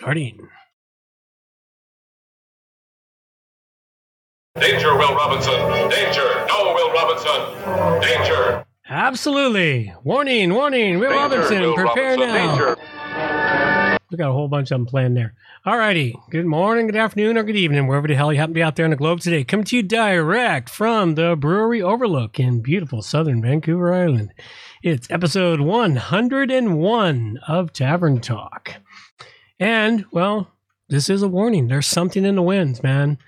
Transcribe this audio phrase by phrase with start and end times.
[0.00, 0.48] Starting.
[4.58, 5.52] Danger, Will Robinson!
[5.90, 6.46] Danger!
[6.48, 8.00] No, Will Robinson!
[8.00, 8.64] Danger!
[8.88, 9.92] Absolutely.
[10.02, 11.00] Warning, warning.
[11.00, 12.56] Will Danger, Robinson, Will prepare Robinson, now.
[12.56, 14.00] Danger!
[14.10, 15.34] We got a whole bunch of them planned there.
[15.66, 16.14] Alrighty.
[16.30, 18.76] Good morning, good afternoon, or good evening, wherever the hell you happen to be out
[18.76, 19.44] there on the globe today.
[19.44, 24.32] Coming to you direct from the Brewery Overlook in beautiful southern Vancouver Island.
[24.82, 28.76] It's episode 101 of Tavern Talk.
[29.60, 30.50] And, well,
[30.88, 31.68] this is a warning.
[31.68, 33.18] There's something in the winds, man.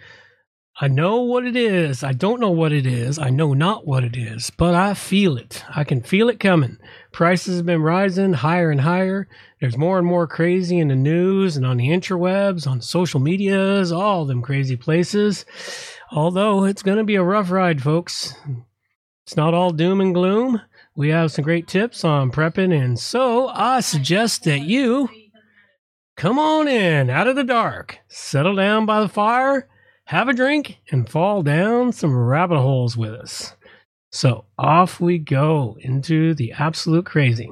[0.80, 2.02] I know what it is.
[2.02, 3.18] I don't know what it is.
[3.18, 5.62] I know not what it is, but I feel it.
[5.68, 6.78] I can feel it coming.
[7.12, 9.28] Prices have been rising higher and higher.
[9.60, 13.92] There's more and more crazy in the news and on the interwebs, on social medias,
[13.92, 15.44] all them crazy places.
[16.10, 18.34] Although it's going to be a rough ride, folks.
[19.26, 20.62] It's not all doom and gloom.
[20.96, 25.08] We have some great tips on prepping, and so I suggest that you
[26.16, 29.68] come on in out of the dark, settle down by the fire,
[30.04, 33.54] have a drink, and fall down some rabbit holes with us.
[34.10, 37.50] So off we go into the absolute crazy.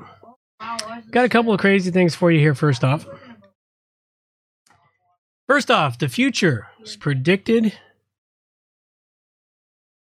[1.10, 3.06] Got a couple of crazy things for you here, first off.
[5.46, 7.72] First off, the future is predicted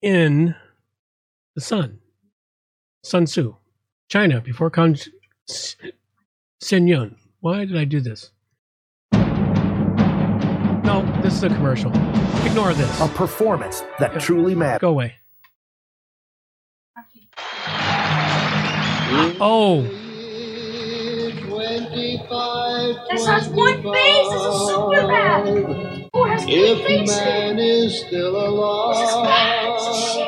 [0.02, 0.56] in
[1.56, 2.00] the sun.
[3.04, 3.56] Sun Tzu,
[4.10, 4.98] China, before Con
[6.60, 7.16] Sin Yun.
[7.42, 8.32] Why did I do this?
[10.84, 11.92] No, this is a commercial.
[12.46, 13.00] Ignore this.
[13.02, 14.82] A performance that truly matters.
[14.82, 15.16] Go away.
[19.44, 19.82] Oh,
[23.12, 24.30] This has one face.
[24.30, 25.48] This is super bad.
[26.14, 27.18] Oh, it has three If faces.
[27.18, 28.34] man is still
[28.94, 29.80] This is bad.
[29.80, 30.21] This is shit.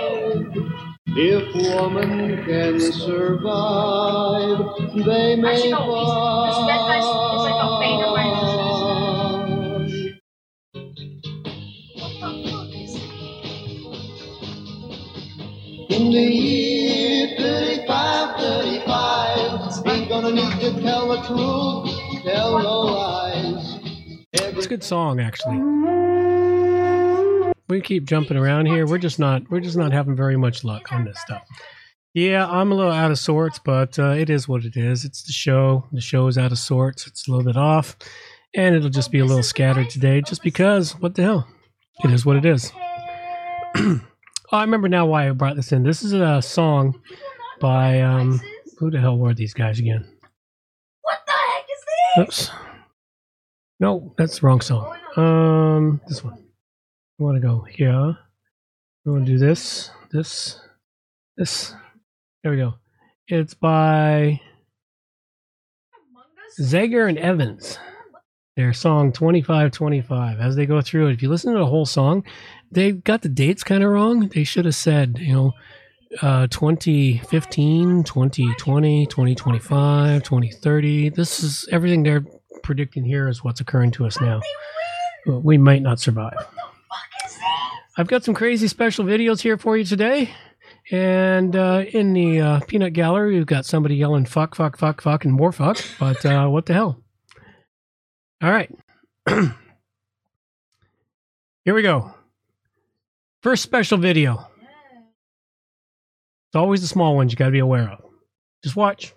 [1.16, 4.60] If woman can survive,
[5.06, 9.64] they may Actually, no, this- this red face is like a bane of my fly.
[15.90, 23.80] In the year 35, 35, ain't gonna need to tell the truth, tell no lies.
[24.34, 26.03] it's a good song actually.
[27.74, 28.86] We keep jumping around here.
[28.86, 31.42] We're just not we're just not having very much luck on this stuff.
[32.14, 35.04] Yeah, I'm a little out of sorts, but uh, it is what it is.
[35.06, 35.88] It's the show.
[35.92, 37.08] The show is out of sorts.
[37.08, 37.98] It's a little bit off,
[38.54, 40.92] and it'll just be a little scattered today, just because.
[41.00, 41.48] What the hell?
[42.04, 42.72] It is what it is.
[43.76, 44.02] oh,
[44.52, 45.82] I remember now why I brought this in.
[45.82, 47.02] This is a song
[47.60, 48.40] by um,
[48.78, 50.06] who the hell were these guys again?
[51.02, 51.86] What the heck is
[52.28, 52.50] this?
[52.50, 52.52] Oops.
[53.80, 54.96] No, that's the wrong song.
[55.16, 56.43] Um, this one.
[57.24, 58.18] Want to go here.
[59.06, 60.60] We want to do this, this,
[61.38, 61.74] this.
[62.44, 62.74] There we go.
[63.30, 64.42] It's by
[66.60, 67.80] Zager and Evans.
[68.58, 70.42] Their song 2525.
[70.42, 72.26] As they go through it, if you listen to the whole song,
[72.70, 74.28] they got the dates kind of wrong.
[74.28, 75.54] They should have said, you know,
[76.22, 81.10] uh, 2015, 2020, 2025, 2030.
[81.12, 82.26] This is everything they're
[82.64, 84.42] predicting here is what's occurring to us now.
[85.26, 86.36] We might not survive.
[87.96, 90.34] I've got some crazy special videos here for you today.
[90.92, 95.26] And uh, in the uh, peanut gallery, we've got somebody yelling fuck, fuck, fuck, fuck,
[95.26, 95.78] and more fuck.
[96.00, 97.04] But uh, what the hell?
[98.42, 98.74] All right.
[99.28, 99.54] here
[101.66, 102.12] we go.
[103.44, 104.48] First special video.
[106.48, 108.00] It's always the small ones you got to be aware of.
[108.64, 109.14] Just watch.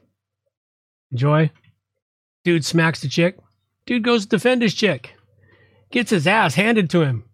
[1.13, 1.51] Enjoy.
[2.45, 3.39] Dude smacks the chick.
[3.87, 5.15] Dude goes to defend his chick.
[5.91, 7.25] Gets his ass handed to him.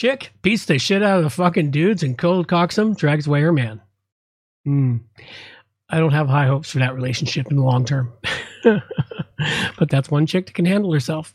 [0.00, 3.42] Chick beats the shit out of the fucking dudes and cold cocks him, drags away
[3.42, 3.82] her man.
[4.64, 4.96] Hmm.
[5.90, 8.10] I don't have high hopes for that relationship in the long term.
[8.64, 11.34] but that's one chick that can handle herself.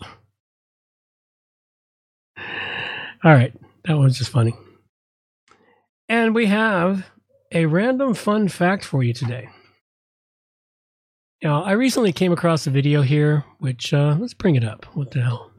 [2.40, 2.46] All
[3.24, 3.54] right.
[3.84, 4.56] That was just funny.
[6.10, 7.06] And we have
[7.52, 9.48] a random fun fact for you today.
[11.44, 14.86] Now, I recently came across a video here, which uh, let's bring it up.
[14.96, 15.52] What the hell?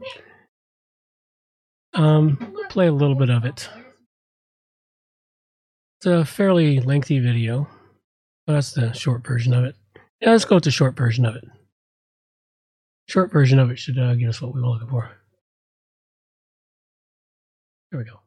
[1.93, 3.67] Um, play a little bit of it.
[5.97, 7.67] It's a fairly lengthy video.
[8.45, 9.75] but That's the short version of it.
[10.21, 11.43] Yeah, let's go with the short version of it.
[13.07, 15.09] Short version of it should uh, get us what we were looking for.
[17.89, 18.19] Here we go.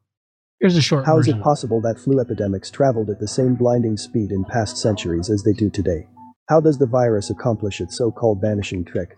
[0.58, 1.38] Here's a short How is version.
[1.41, 5.44] it possible that flu epidemics traveled at the same blinding speed in past centuries as
[5.44, 6.08] they do today?
[6.49, 9.11] How does the virus accomplish its so called vanishing trick?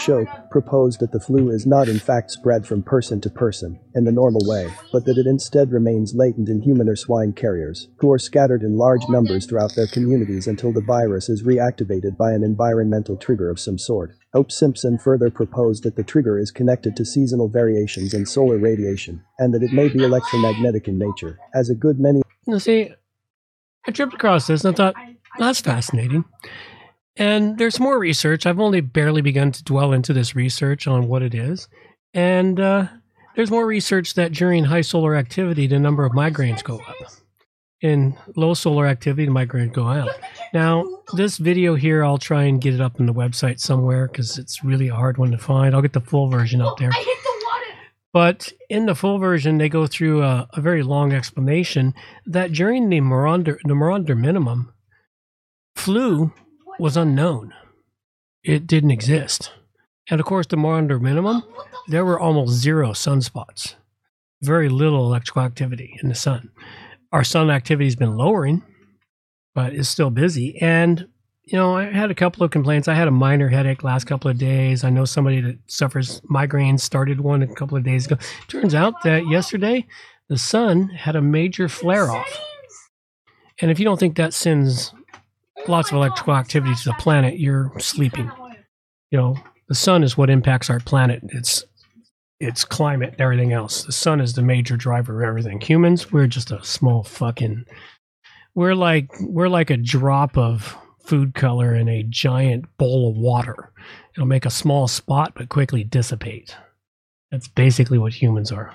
[0.00, 4.04] Shope proposed that the flu is not in fact spread from person to person in
[4.04, 8.12] the normal way, but that it instead remains latent in human or swine carriers, who
[8.12, 12.44] are scattered in large numbers throughout their communities until the virus is reactivated by an
[12.44, 14.14] environmental trigger of some sort.
[14.32, 19.22] Hope Simpson further proposed that the trigger is connected to seasonal variations in solar radiation,
[19.38, 22.90] and that it may be electromagnetic in nature, as a good many Now, see,
[23.86, 24.94] I tripped across this and I thought,
[25.38, 26.24] that's fascinating.
[27.18, 28.46] And there's more research.
[28.46, 31.68] I've only barely begun to dwell into this research on what it is.
[32.14, 32.86] And uh,
[33.34, 36.96] there's more research that during high solar activity, the number of migraines go up.
[37.80, 40.10] In low solar activity, the migraines go out.
[40.54, 44.38] Now, this video here, I'll try and get it up on the website somewhere because
[44.38, 45.74] it's really a hard one to find.
[45.74, 46.90] I'll get the full version up there.
[46.92, 47.78] I hit the water.
[48.12, 51.94] But in the full version, they go through a, a very long explanation
[52.26, 54.72] that during the Maunder, the Maunder minimum,
[55.76, 56.32] flu
[56.78, 57.54] was unknown.
[58.44, 59.52] It didn't exist.
[60.10, 61.42] And of course, the Maunder minimum,
[61.88, 63.74] there were almost zero sunspots,
[64.42, 66.50] very little electrical activity in the sun.
[67.12, 68.62] Our sun activity has been lowering,
[69.54, 70.60] but it's still busy.
[70.60, 71.08] And
[71.44, 72.88] you know, I had a couple of complaints.
[72.88, 74.84] I had a minor headache last couple of days.
[74.84, 78.18] I know somebody that suffers migraines started one a couple of days ago.
[78.48, 79.86] Turns out that yesterday
[80.28, 82.40] the sun had a major flare off.
[83.62, 84.92] And if you don't think that sends
[85.66, 88.30] lots of electrical activity to the planet, you're sleeping.
[89.10, 89.36] You know,
[89.68, 91.22] the sun is what impacts our planet.
[91.28, 91.64] It's
[92.40, 93.82] its climate and everything else.
[93.82, 95.60] The sun is the major driver of everything.
[95.60, 97.64] Humans, we're just a small fucking
[98.54, 103.72] we're like we're like a drop of food color in a giant bowl of water.
[104.14, 106.56] It'll make a small spot but quickly dissipate.
[107.30, 108.74] That's basically what humans are.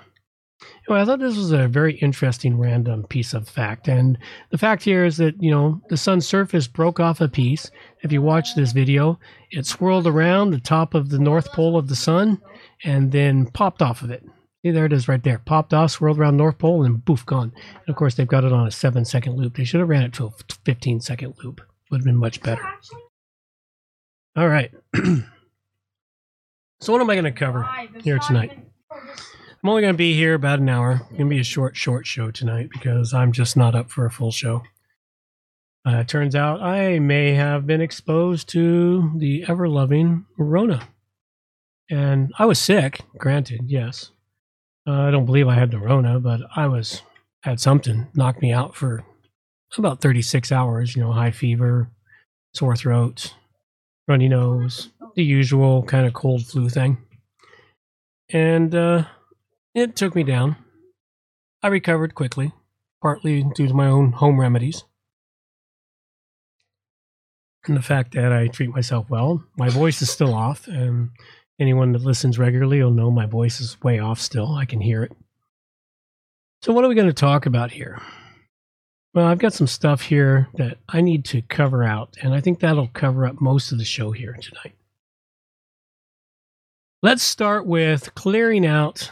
[0.88, 3.88] Anyway, I thought this was a very interesting random piece of fact.
[3.88, 4.18] And
[4.51, 7.71] the fact here is that, you know, the sun's surface broke off a piece.
[8.01, 9.19] If you watch this video,
[9.51, 12.42] it swirled around the top of the north pole of the sun
[12.83, 14.24] and then popped off of it.
[14.63, 15.39] See, there it is right there.
[15.39, 17.51] Popped off, swirled around North Pole, and boof, gone.
[17.54, 19.57] And of course, they've got it on a seven second loop.
[19.57, 20.31] They should have ran it to a
[20.63, 21.60] 15 second loop.
[21.92, 22.63] Would have been much better.
[24.38, 24.71] All right.
[24.95, 27.69] so, what am I going to cover
[28.04, 28.57] here tonight?
[29.63, 30.92] I'm only going to be here about an hour.
[30.92, 34.06] It's going to be a short, short show tonight because I'm just not up for
[34.06, 34.63] a full show.
[35.86, 40.89] Uh, turns out I may have been exposed to the ever loving Rona.
[41.89, 44.12] And I was sick, granted, yes.
[44.86, 47.01] Uh, I don't believe I had the Rona, but I was
[47.44, 49.06] had something knocked me out for
[49.77, 50.94] about 36 hours.
[50.94, 51.89] You know, high fever,
[52.54, 53.33] sore throat,
[54.10, 56.98] runny nose, the usual kind of cold flu thing.
[58.30, 59.06] And uh,
[59.74, 60.56] it took me down.
[61.62, 62.52] I recovered quickly,
[63.02, 64.84] partly due to my own home remedies.
[67.66, 69.44] And the fact that I treat myself well.
[69.58, 71.12] My voice is still off, and
[71.60, 74.56] anyone that listens regularly will know my voice is way off still.
[74.56, 75.14] I can hear it.
[76.62, 78.02] So, what are we going to talk about here?
[79.14, 82.60] Well, I've got some stuff here that I need to cover out, and I think
[82.60, 84.75] that'll cover up most of the show here tonight.
[87.02, 89.12] Let's start with clearing out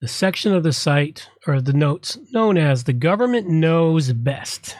[0.00, 4.76] the section of the site or the notes known as the government knows best.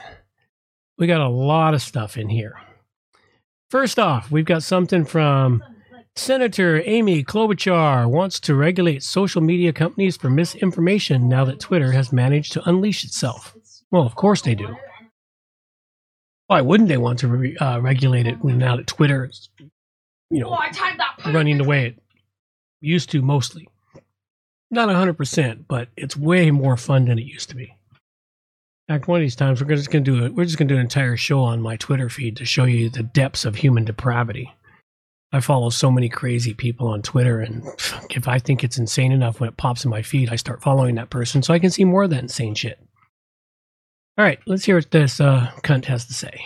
[0.99, 2.59] We got a lot of stuff in here.
[3.71, 5.63] First off, we've got something from
[6.17, 12.13] Senator Amy Klobuchar wants to regulate social media companies for misinformation now that Twitter has
[12.13, 13.57] managed to unleash itself.
[13.91, 14.77] Well, of course they do.
[16.49, 19.49] Why wouldn't they want to re- uh, regulate it now that Twitter is,
[20.31, 21.33] you know, I timed that.
[21.33, 22.03] running the way it
[22.81, 23.69] used to mostly?
[24.71, 27.77] Not 100%, but it's way more fun than it used to be.
[28.89, 30.35] In fact, one of these times we're just going to do it.
[30.35, 32.89] We're just going to do an entire show on my Twitter feed to show you
[32.89, 34.53] the depths of human depravity.
[35.33, 37.65] I follow so many crazy people on Twitter, and
[38.11, 40.97] if I think it's insane enough when it pops in my feed, I start following
[40.97, 42.79] that person so I can see more of that insane shit.
[44.19, 46.43] All right, let's hear what this uh, cunt has to say.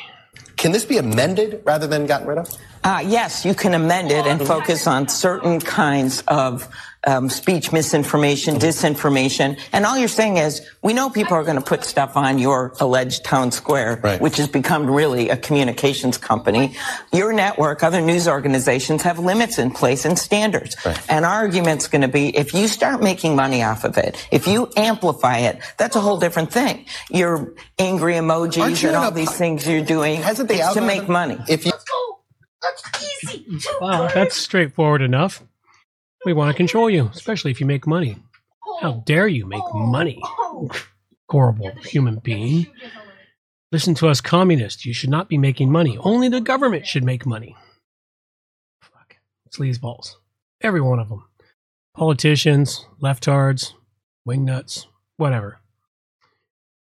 [0.57, 2.49] Can this be amended rather than gotten rid of?
[2.85, 6.69] Uh, yes, you can amend it and focus on certain kinds of
[7.07, 9.59] um, speech misinformation, disinformation.
[9.73, 12.73] And all you're saying is, we know people are going to put stuff on your
[12.81, 14.21] alleged town square, Right.
[14.21, 16.75] which has become really a communications company.
[17.13, 20.77] Your network, other news organizations have limits in place and standards.
[20.85, 21.01] Right.
[21.09, 24.47] And our argument's going to be, if you start making money off of it, if
[24.47, 26.87] you amplify it, that's a whole different thing.
[27.11, 30.81] Your angry emojis you and all a these things you're doing, Hasn't the it's to
[30.81, 31.39] make money.
[31.49, 32.19] If you Let's go.
[32.63, 33.47] That's easy.
[33.81, 35.43] Wow, that's straightforward enough.
[36.25, 38.17] We want to control you, especially if you make money.
[38.81, 40.23] How dare you make money?
[41.29, 42.67] Horrible human being.
[43.71, 44.87] Listen to us communists.
[44.87, 45.99] You should not be making money.
[45.99, 47.57] Only the government should make money.
[48.81, 49.17] Fuck.
[49.51, 50.15] Sleazeballs.
[50.63, 51.25] Every one of them.
[51.95, 53.75] Politicians, leftards,
[54.27, 55.61] wingnuts, whatever.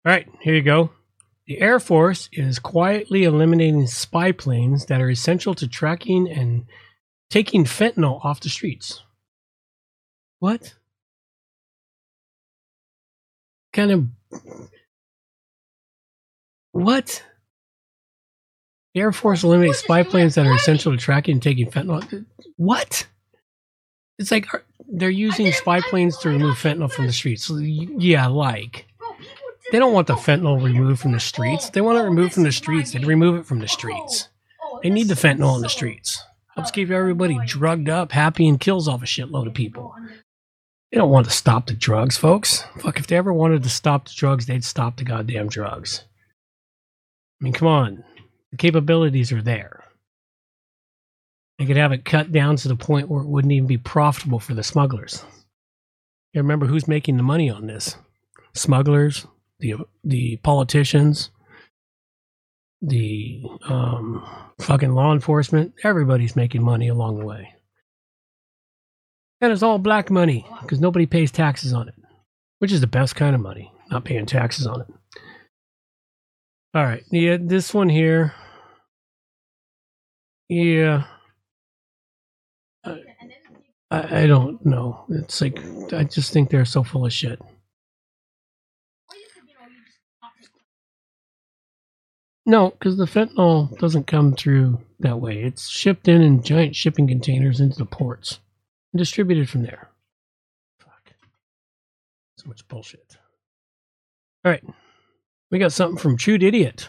[0.06, 0.92] All right, here you go.
[1.48, 6.65] The Air Force is quietly eliminating spy planes that are essential to tracking and
[7.30, 9.04] taking fentanyl off the streets.
[10.39, 10.74] What?
[13.74, 14.08] Kind of.
[16.72, 17.24] What?
[18.94, 22.25] The Air Force eliminates spy planes that are essential to tracking and taking fentanyl.
[22.58, 23.08] What?
[24.18, 24.48] It's like
[24.88, 27.46] they're using spy planes to remove fentanyl from the streets.
[27.46, 28.88] So, Yeah, like.
[29.72, 31.70] They don't want the fentanyl removed from the streets.
[31.72, 32.92] They want it removed from the streets.
[32.92, 34.30] They remove it from the streets.
[34.84, 36.24] They need the fentanyl in the streets.
[36.56, 39.94] Helps keep everybody drugged up, happy, and kills off a shitload of people.
[40.96, 42.64] They don't want to stop the drugs, folks.
[42.80, 46.06] Fuck, if they ever wanted to stop the drugs, they'd stop the goddamn drugs.
[47.42, 48.06] I mean, come on.
[48.52, 49.84] The capabilities are there.
[51.60, 54.40] They could have it cut down to the point where it wouldn't even be profitable
[54.40, 55.25] for the smugglers.
[56.32, 57.98] You remember who's making the money on this?
[58.54, 59.28] Smugglers,
[59.60, 59.75] the
[60.06, 61.30] the politicians,
[62.82, 64.25] the um,
[64.62, 65.74] fucking law enforcement.
[65.84, 67.54] Everybody's making money along the way.
[69.42, 71.96] And it's all black money because nobody pays taxes on it,
[72.60, 74.88] which is the best kind of money, not paying taxes on it.
[76.74, 77.04] All right.
[77.12, 78.34] Yeah, this one here.
[80.50, 81.04] Yeah.
[82.86, 83.01] I,
[83.92, 85.06] I don't know.
[85.10, 85.60] It's like,
[85.94, 87.39] I just think they're so full of shit.
[92.46, 95.42] No, because the fentanyl doesn't come through that way.
[95.42, 98.39] It's shipped in in giant shipping containers into the ports
[98.96, 99.90] and distributed from there.
[100.80, 101.12] Fuck.
[102.38, 103.18] So much bullshit.
[104.46, 104.64] All right.
[105.52, 106.88] We got something from Chewed Idiot.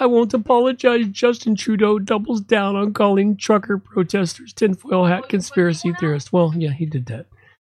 [0.00, 1.06] I won't apologize.
[1.12, 6.32] Justin Trudeau doubles down on calling trucker protesters tinfoil hat conspiracy theorists.
[6.32, 7.26] Well, yeah, he did that.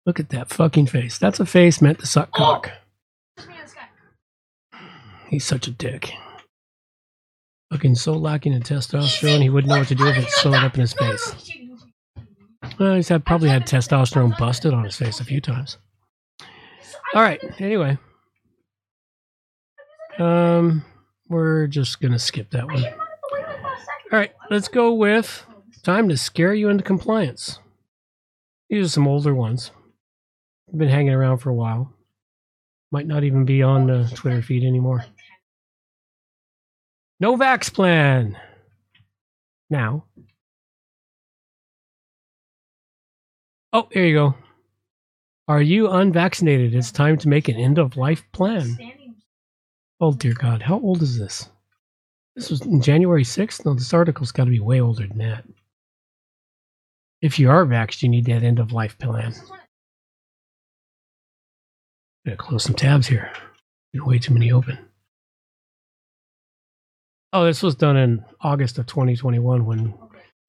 [0.08, 1.20] Look at that fucking face.
[1.20, 2.72] That's a face meant to suck cock.
[5.30, 6.12] He's such a dick.
[7.72, 10.74] Fucking so lacking in testosterone, he wouldn't know what to do if it sewed up
[10.74, 11.36] in his face.
[12.78, 15.78] Well, he's had probably had testosterone busted on his face a few times.
[17.14, 17.42] All right.
[17.60, 17.98] Anyway,
[20.20, 20.86] um,
[21.28, 22.86] we're just gonna skip that one.
[22.86, 25.46] All right, let's go with
[25.84, 27.60] time to scare you into compliance.
[28.70, 29.72] These are some older ones.
[30.76, 31.94] Been hanging around for a while.
[32.92, 35.06] Might not even be on the Twitter feed anymore.
[37.20, 38.38] No vax plan.
[39.70, 40.06] Now.
[43.72, 44.36] Oh, there you go.
[45.48, 46.74] Are you unvaccinated?
[46.74, 48.78] It's time to make an end of life plan.
[50.00, 51.50] Oh dear God, how old is this?
[52.36, 53.66] This was January 6th?
[53.66, 55.44] No, this article's got to be way older than that.
[57.22, 59.34] If you are vaxxed, you need that end of life plan.
[62.26, 63.32] Gotta close some tabs here.
[63.96, 64.78] Got way too many open.
[67.34, 69.94] Oh, this was done in August of 2021 when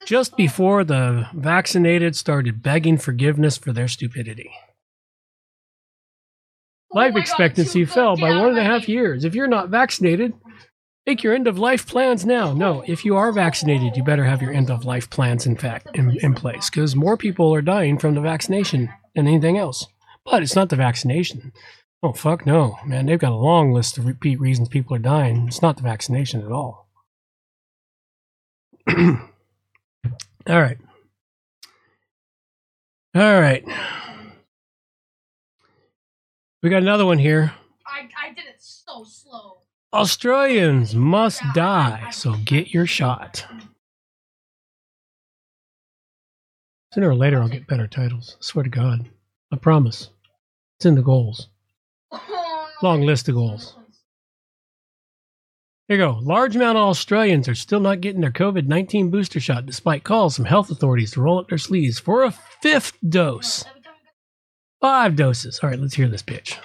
[0.07, 4.51] just before the vaccinated started begging forgiveness for their stupidity.
[6.93, 9.25] Life expectancy fell by one and a half years.
[9.25, 10.35] If you're not vaccinated,
[11.07, 12.53] make your end of life plans now.
[12.53, 15.89] No, if you are vaccinated, you better have your end of life plans in fact
[15.95, 19.87] in, in place because more people are dying from the vaccination than anything else.
[20.25, 21.53] But it's not the vaccination.
[22.03, 23.07] Oh fuck no, man!
[23.07, 25.47] They've got a long list of repeat reasons people are dying.
[25.47, 26.89] It's not the vaccination at all.
[30.05, 30.79] all right,
[33.15, 33.65] all right.
[36.63, 37.53] We got another one here.
[37.87, 39.59] I, I did it so slow.
[39.93, 43.45] Australians must die, so get your shot.
[46.93, 48.37] Sooner or later, I'll get better titles.
[48.41, 49.09] I swear to God.
[49.53, 50.11] I promise.
[50.79, 51.49] It's in the goals.
[52.13, 53.77] Oh, Long list of goals.
[55.91, 56.21] Here you go.
[56.23, 60.37] Large amount of Australians are still not getting their COVID 19 booster shot despite calls
[60.37, 63.65] from health authorities to roll up their sleeves for a fifth dose.
[64.81, 65.59] Five doses.
[65.61, 66.59] All right, let's hear this pitch.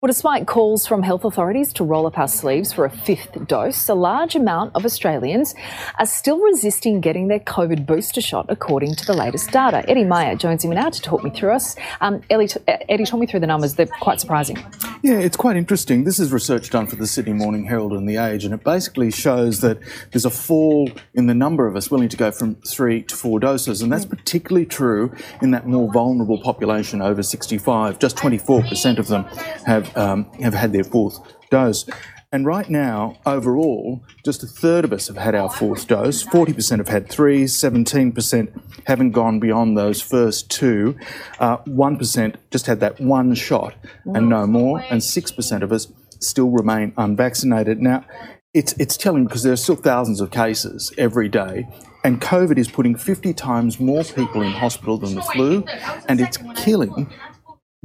[0.00, 3.88] Well, despite calls from health authorities to roll up our sleeves for a fifth dose,
[3.88, 5.56] a large amount of Australians
[5.98, 9.84] are still resisting getting their COVID booster shot, according to the latest data.
[9.90, 11.74] Eddie Meyer joins me now to talk me through us.
[12.00, 13.74] Um, Ellie, Eddie, talk me through the numbers.
[13.74, 14.58] They're quite surprising.
[15.02, 16.04] Yeah, it's quite interesting.
[16.04, 19.10] This is research done for the Sydney Morning Herald and The Age, and it basically
[19.10, 19.80] shows that
[20.12, 23.40] there's a fall in the number of us willing to go from three to four
[23.40, 25.12] doses, and that's particularly true
[25.42, 27.98] in that more vulnerable population over 65.
[27.98, 29.24] Just 24% of them
[29.66, 31.18] have um, have had their fourth
[31.50, 31.86] dose.
[32.30, 36.22] And right now, overall, just a third of us have had our fourth dose.
[36.24, 40.94] 40% have had three, 17% haven't gone beyond those first two.
[41.38, 44.84] Uh, 1% just had that one shot and no more.
[44.90, 45.90] And 6% of us
[46.20, 47.80] still remain unvaccinated.
[47.80, 48.04] Now,
[48.52, 51.66] it's, it's telling because there are still thousands of cases every day
[52.04, 55.64] And COVID is putting 50 times more people in hospital than the flu,
[56.08, 57.12] and it's killing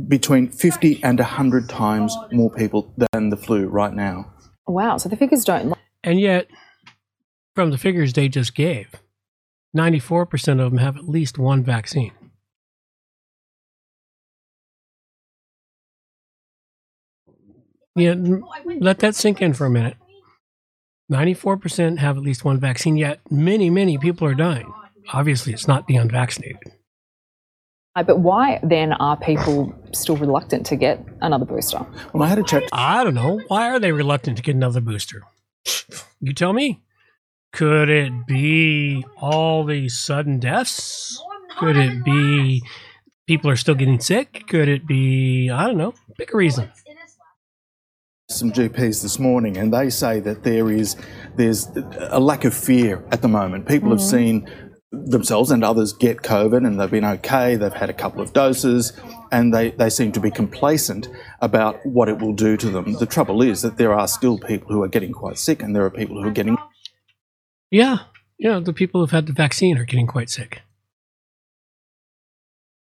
[0.07, 4.33] between 50 and 100 times more people than the flu right now.
[4.67, 4.97] Wow.
[4.97, 5.69] So the figures don't.
[5.69, 5.77] lie.
[6.03, 6.47] And yet,
[7.55, 8.87] from the figures they just gave,
[9.75, 12.11] 94% of them have at least one vaccine.
[17.95, 18.15] Yeah,
[18.79, 19.97] let that sink in for a minute.
[21.11, 24.73] 94% have at least one vaccine, yet many, many people are dying.
[25.11, 26.73] Obviously, it's not the unvaccinated.
[27.95, 31.85] But why then are people still reluctant to get another booster?
[32.11, 32.63] Well, I had a chat.
[32.73, 33.39] I don't know.
[33.47, 35.23] Why are they reluctant to get another booster?
[36.19, 36.81] You tell me.
[37.53, 41.21] Could it be all these sudden deaths?
[41.59, 42.63] Could it be
[43.27, 44.45] people are still getting sick?
[44.47, 46.71] Could it be, I don't know, pick a reason.
[48.29, 50.95] some GPs this morning, and they say that there is
[51.35, 51.67] there's
[52.09, 53.67] a lack of fear at the moment.
[53.67, 54.17] People have mm-hmm.
[54.17, 54.49] seen
[54.93, 57.55] themselves and others get COVID, and they've been okay.
[57.55, 58.93] They've had a couple of doses,
[59.31, 61.09] and they, they seem to be complacent
[61.41, 62.93] about what it will do to them.
[62.93, 65.83] The trouble is that there are still people who are getting quite sick, and there
[65.83, 66.57] are people who are getting
[67.71, 67.97] Yeah,
[68.37, 70.61] yeah, the people who've had the vaccine are getting quite sick.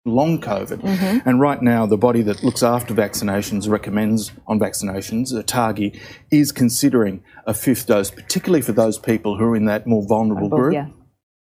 [0.05, 0.81] long COVID.
[0.81, 1.29] Mm-hmm.
[1.29, 5.97] And right now, the body that looks after vaccinations recommends on vaccinations, ATAGI,
[6.29, 10.49] is considering a fifth dose, particularly for those people who are in that more vulnerable
[10.49, 10.73] Well, group.
[10.73, 10.87] yeah.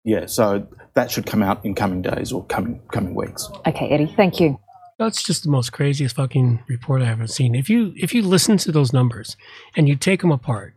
[0.07, 3.51] Yeah, so that should come out in coming days or coming coming weeks.
[3.67, 4.61] Okay, Eddie, thank you.
[5.01, 7.57] That's just the most craziest fucking report i've ever seen.
[7.57, 9.37] If you if you listen to those numbers
[9.75, 10.75] and you take them apart,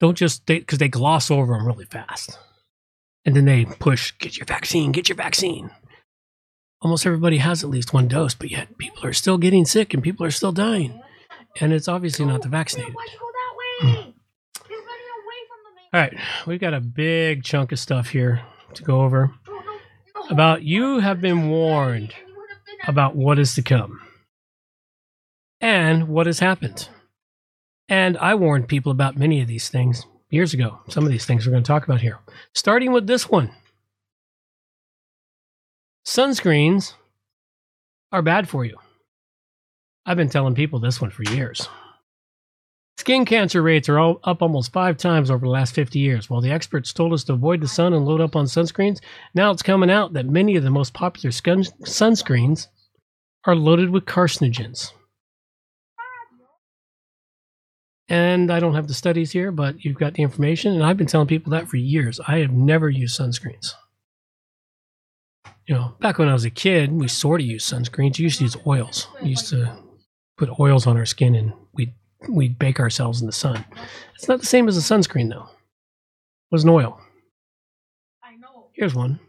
[0.00, 2.36] don't just because they, gloss over them really fast,
[3.24, 5.70] and then they push get your vaccine, get your vaccine.
[6.82, 10.02] Almost everybody has at least one dose, but yet people are still getting sick and
[10.02, 11.00] people are still dying,
[11.60, 12.96] and it's obviously not the vaccinated.
[13.80, 14.10] Hmm.
[15.94, 18.42] All right, we've got a big chunk of stuff here
[18.74, 19.32] to go over.
[20.28, 22.12] About you have been warned
[22.88, 24.00] about what is to come
[25.60, 26.88] and what has happened.
[27.88, 30.80] And I warned people about many of these things years ago.
[30.88, 32.18] Some of these things we're going to talk about here.
[32.54, 33.52] Starting with this one
[36.04, 36.94] sunscreens
[38.10, 38.78] are bad for you.
[40.04, 41.68] I've been telling people this one for years.
[42.96, 46.30] Skin cancer rates are up almost five times over the last 50 years.
[46.30, 49.00] While the experts told us to avoid the sun and load up on sunscreens,
[49.34, 52.68] now it's coming out that many of the most popular scun- sunscreens
[53.46, 54.92] are loaded with carcinogens.
[58.08, 60.74] And I don't have the studies here, but you've got the information.
[60.74, 62.20] And I've been telling people that for years.
[62.28, 63.72] I have never used sunscreens.
[65.66, 68.18] You know, back when I was a kid, we sort of used sunscreens.
[68.18, 69.08] We used to use oils.
[69.22, 69.74] We used to
[70.36, 71.94] put oils on our skin and we'd,
[72.28, 73.64] we'd bake ourselves in the sun.
[74.14, 75.44] It's not the same as a sunscreen, though.
[75.44, 77.00] It was an oil.
[78.22, 78.68] I know.
[78.72, 79.20] Here's one.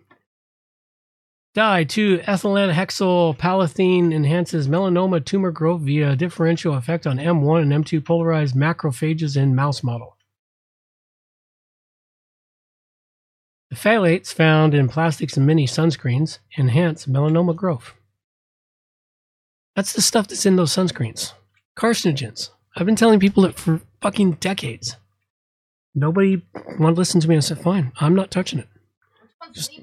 [1.56, 8.04] Dye 2 ethylene palathine enhances melanoma tumor growth via differential effect on M1 and M2
[8.04, 10.18] polarized macrophages in mouse model.
[13.70, 17.94] The phthalates found in plastics and many sunscreens enhance melanoma growth.
[19.76, 21.34] That's the stuff that's in those sunscreens.
[21.78, 22.50] Carcinogens.
[22.76, 24.98] I've been telling people that for fucking decades.
[25.94, 26.42] Nobody
[26.78, 27.38] wanted to listen to me.
[27.38, 28.68] I said, fine, I'm not touching it.
[29.54, 29.80] Just,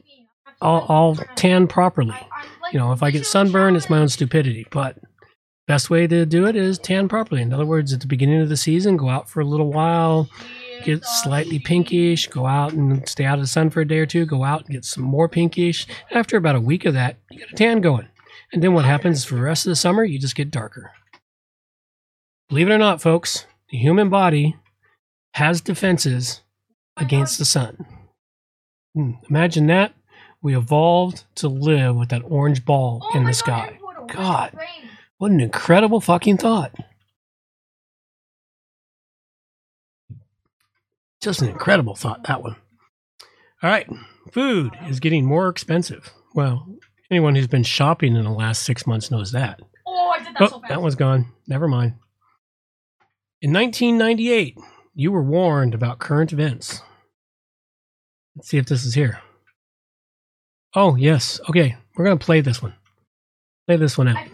[0.60, 2.14] I'll, I'll tan properly.
[2.70, 4.66] You know, if I get sunburned, it's my own stupidity.
[4.70, 4.98] But
[5.66, 7.40] best way to do it is tan properly.
[7.40, 10.28] In other words, at the beginning of the season, go out for a little while,
[10.84, 14.06] get slightly pinkish, go out and stay out of the sun for a day or
[14.06, 15.86] two, go out and get some more pinkish.
[16.10, 18.08] After about a week of that, you get a tan going.
[18.52, 20.92] And then what happens for the rest of the summer, you just get darker.
[22.52, 24.56] Believe it or not, folks, the human body
[25.32, 26.42] has defenses
[26.98, 27.86] against the sun.
[28.94, 29.94] Hmm, Imagine that.
[30.42, 33.78] We evolved to live with that orange ball in the sky.
[34.12, 34.54] God,
[35.16, 36.74] what an incredible fucking thought.
[41.22, 42.56] Just an incredible thought, that one.
[43.62, 43.88] All right,
[44.30, 46.10] food is getting more expensive.
[46.34, 46.66] Well,
[47.10, 49.58] anyone who's been shopping in the last six months knows that.
[49.86, 50.68] Oh, I did that Oh, so fast.
[50.68, 51.32] that one's gone.
[51.46, 51.94] Never mind.
[53.42, 54.56] In 1998,
[54.94, 56.80] you were warned about current events.
[58.36, 59.20] Let's see if this is here.
[60.76, 61.40] Oh, yes.
[61.48, 62.74] Okay, we're going to play this one.
[63.66, 64.28] Play this one out.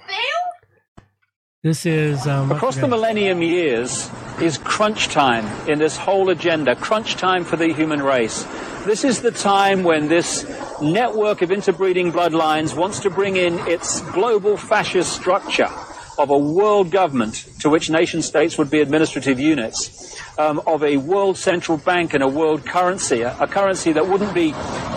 [1.63, 2.27] This is.
[2.27, 4.11] Um, Across the millennium years
[4.43, 8.43] is crunch time in this whole agenda, crunch time for the human race.
[8.85, 10.45] This is the time when this
[10.83, 15.71] network of interbreeding bloodlines wants to bring in its global fascist structure.
[16.19, 20.97] Of a world government to which nation states would be administrative units, um, of a
[20.97, 24.51] world central bank and a world currency, a, a currency that wouldn't be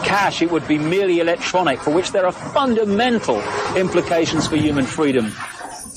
[0.03, 3.41] cash, it would be merely electronic, for which there are fundamental
[3.75, 5.31] implications for human freedom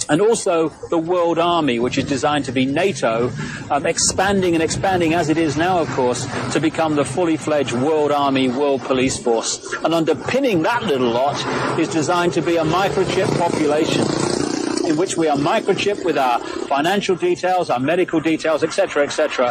[0.08, 3.32] and also the World Army, which is designed to be NATO,
[3.70, 7.72] um, expanding and expanding as it is now, of course, to become the fully fledged
[7.72, 9.74] World Army, World Police Force.
[9.82, 11.40] And underpinning that little lot
[11.78, 14.43] is designed to be a microchip population
[14.86, 19.48] in which we are microchipped with our financial details, our medical details, etc., etc.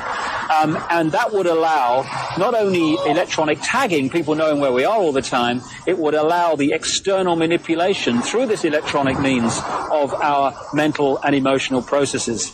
[0.52, 2.04] Um, and that would allow
[2.38, 6.56] not only electronic tagging, people knowing where we are all the time, it would allow
[6.56, 9.58] the external manipulation through this electronic means
[9.92, 12.52] of our mental and emotional processes.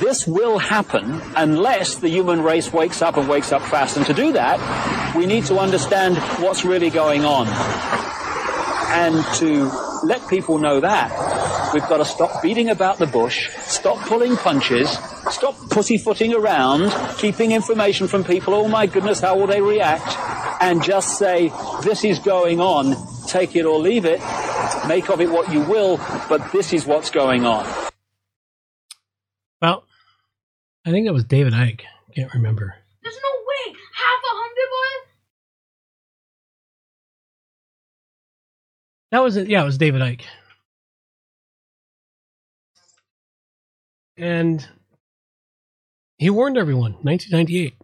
[0.00, 3.96] This will happen unless the human race wakes up and wakes up fast.
[3.96, 7.46] And to do that, we need to understand what's really going on.
[8.94, 13.98] And to let people know that, we've got to stop beating about the bush, stop
[14.06, 14.90] pulling punches,
[15.30, 20.16] stop pussyfooting around, keeping information from people, oh my goodness, how will they react?
[20.60, 24.20] And just say, this is going on, take it or leave it,
[24.86, 27.66] make of it what you will, but this is what's going on.
[29.60, 29.84] Well,
[30.84, 31.82] I think that was David Icke.
[32.14, 32.74] Can't remember.
[39.12, 39.48] That was it.
[39.48, 40.22] Yeah, it was David Icke.
[44.16, 44.66] And
[46.18, 47.74] he warned everyone, 1998.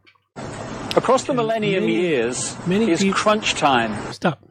[0.96, 4.12] Across the millennium Many- years many is peop- crunch time.
[4.12, 4.42] Stop.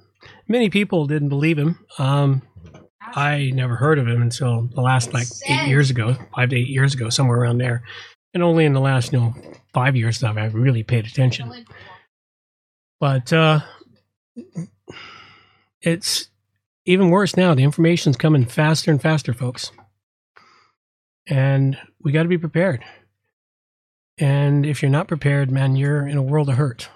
[0.47, 1.85] Many people didn't believe him.
[1.97, 2.41] Um,
[3.01, 6.67] I never heard of him until the last like eight years ago, five to eight
[6.69, 7.83] years ago, somewhere around there.
[8.33, 9.33] And only in the last, you know,
[9.73, 11.65] five years have I really paid attention.
[12.99, 13.61] But uh,
[15.81, 16.29] it's
[16.88, 17.54] even worse now.
[17.54, 19.71] The information's coming faster and faster, folks.
[21.28, 22.84] And we got to be prepared.
[24.17, 26.89] And if you're not prepared, man, you're in a world of hurt.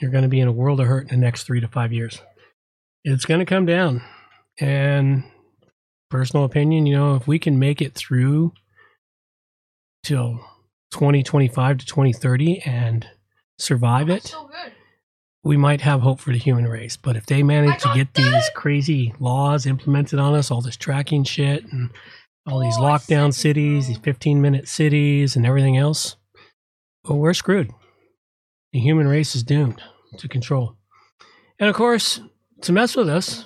[0.00, 1.92] You're going to be in a world of hurt in the next three to five
[1.92, 2.20] years.
[3.04, 4.02] It's going to come down.
[4.58, 5.24] And
[6.10, 8.52] personal opinion, you know, if we can make it through
[10.02, 10.40] till
[10.90, 13.06] 2025 to 2030 and
[13.58, 14.50] survive it, So.
[15.46, 16.96] We might have hope for the human race.
[16.96, 21.22] But if they manage to get these crazy laws implemented on us, all this tracking
[21.22, 21.90] shit and
[22.48, 26.16] all these Oh, lockdown cities, these 15 minute cities, and everything else,
[27.04, 27.70] well, we're screwed.
[28.72, 29.80] The human race is doomed
[30.18, 30.76] to control.
[31.60, 32.20] And of course,
[32.62, 33.44] to mess with us,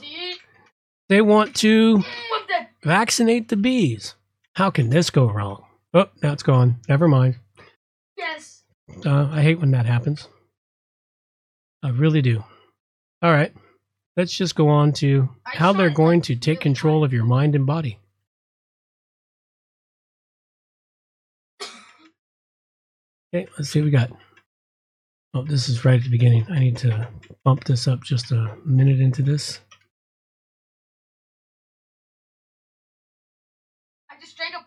[1.11, 2.03] they want to
[2.83, 4.15] vaccinate the bees.
[4.55, 5.65] How can this go wrong?
[5.93, 6.81] Oh, now it's gone.
[6.89, 7.37] Never mind.
[8.17, 8.65] Yes.
[9.05, 10.27] Uh, I hate when that happens.
[11.83, 12.45] I really do.
[13.23, 13.53] All right.
[14.17, 17.65] Let's just go on to how they're going to take control of your mind and
[17.65, 17.99] body.
[23.33, 24.11] Okay, let's see what we got.
[25.33, 26.45] Oh, this is right at the beginning.
[26.51, 27.09] I need to
[27.45, 29.61] bump this up just a minute into this.
[34.11, 34.59] I just drank a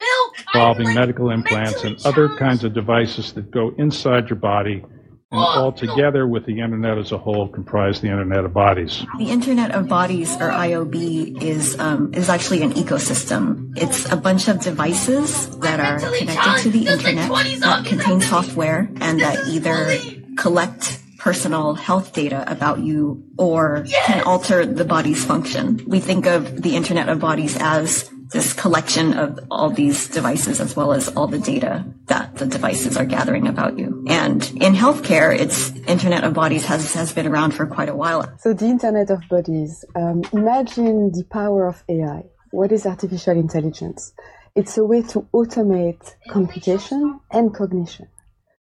[0.00, 0.46] milk.
[0.54, 4.84] involving like, medical implants and other kinds of devices that go inside your body
[5.32, 9.04] and all together with the internet as a whole comprise the internet of bodies.
[9.18, 13.72] The Internet of Bodies, or IOB, is um, is actually an ecosystem.
[13.76, 17.04] It's a bunch of devices that are connected to the challenged.
[17.04, 19.98] There's like internet that contain software and that either
[20.36, 25.80] collect personal health data about you or can alter the body's function.
[25.86, 30.74] We think of the Internet of Bodies as this collection of all these devices as
[30.74, 34.04] well as all the data that the devices are gathering about you.
[34.08, 38.32] And in healthcare, it's Internet of Bodies has, has been around for quite a while.
[38.38, 39.84] So the Internet of Bodies.
[39.94, 42.24] Um, imagine the power of AI.
[42.50, 44.12] What is artificial intelligence?
[44.54, 48.08] It's a way to automate computation and cognition.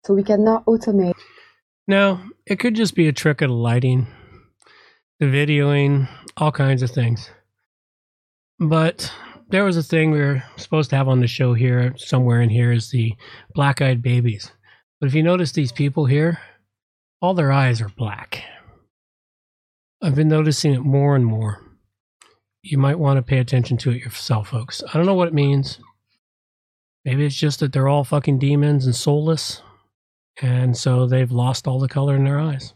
[0.05, 1.15] So we can now automate
[1.88, 4.08] No, it could just be a trick of the lighting,
[5.19, 7.29] the videoing, all kinds of things.
[8.60, 9.12] But
[9.49, 12.49] there was a thing we were supposed to have on the show here, somewhere in
[12.49, 13.15] here, is the
[13.53, 14.51] black eyed babies.
[14.99, 16.39] But if you notice these people here,
[17.21, 18.43] all their eyes are black.
[20.01, 21.62] I've been noticing it more and more.
[22.62, 24.83] You might want to pay attention to it yourself, folks.
[24.88, 25.79] I don't know what it means.
[27.05, 29.62] Maybe it's just that they're all fucking demons and soulless.
[30.41, 32.73] And so they've lost all the color in their eyes.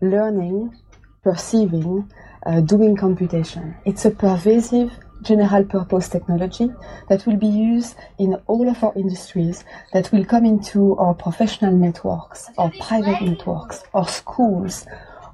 [0.00, 0.76] learning,
[1.22, 2.10] perceiving,
[2.46, 3.74] uh, doing computation.
[3.84, 6.68] It's a pervasive general purpose technology
[7.08, 11.72] that will be used in all of our industries, that will come into our professional
[11.72, 14.86] networks, our private networks, our schools,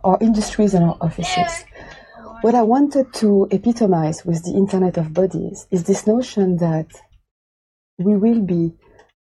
[0.05, 1.64] our industries and our offices.
[2.42, 6.88] What I wanted to epitomize with the Internet of Bodies is this notion that
[7.99, 8.73] we will be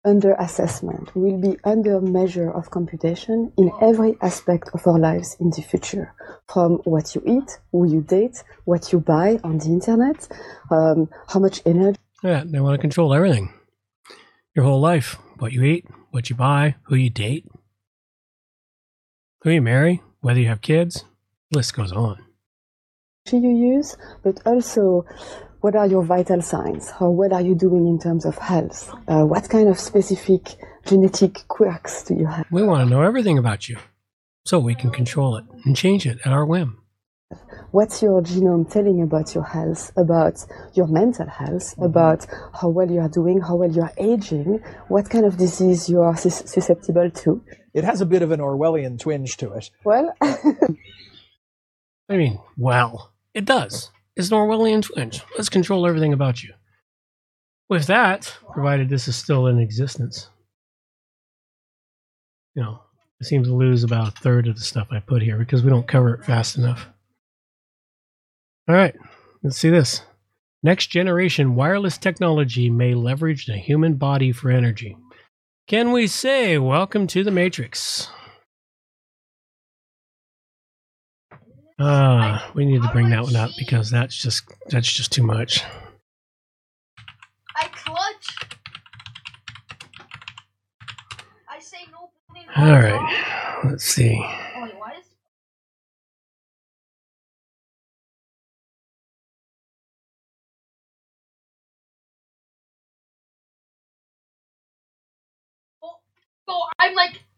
[0.05, 5.49] under assessment, will be under measure of computation in every aspect of our lives in
[5.49, 6.13] the future.
[6.47, 10.27] From what you eat, who you date, what you buy on the internet,
[10.71, 11.99] um, how much energy.
[12.23, 13.53] Yeah, they want to control everything.
[14.55, 15.17] Your whole life.
[15.37, 17.45] What you eat, what you buy, who you date,
[19.41, 21.05] who you marry, whether you have kids.
[21.51, 22.19] List goes on.
[23.31, 25.05] you use, but also
[25.61, 26.89] what are your vital signs?
[26.91, 28.93] How well are you doing in terms of health?
[29.07, 32.45] Uh, what kind of specific genetic quirks do you have?
[32.51, 33.77] We want to know everything about you
[34.45, 36.77] so we can control it and change it at our whim.
[37.71, 40.43] What's your genome telling about your health, about
[40.73, 42.25] your mental health, about
[42.59, 46.01] how well you are doing, how well you are aging, what kind of disease you
[46.01, 47.43] are sus- susceptible to?
[47.75, 49.69] It has a bit of an Orwellian twinge to it.
[49.83, 53.91] Well, I mean, well, it does.
[54.19, 55.21] It's an Orwellian twinge.
[55.37, 56.53] Let's control everything about you.
[57.69, 60.27] With that, provided this is still in existence,
[62.53, 62.81] you know,
[63.21, 65.69] I seem to lose about a third of the stuff I put here because we
[65.69, 66.89] don't cover it fast enough.
[68.67, 68.93] All right,
[69.41, 70.01] let's see this.
[70.63, 74.97] Next generation wireless technology may leverage the human body for energy.
[75.65, 78.09] Can we say welcome to the Matrix?
[81.79, 85.63] Ah, we need to bring that one up because that's just that's just too much.
[87.55, 88.35] I clutch.
[91.49, 92.09] I say no.
[92.57, 94.17] All right, let's see.
[94.21, 95.05] Oh, wait, what is?
[105.83, 105.97] Oh,
[106.47, 107.28] So I'm like clicking on like.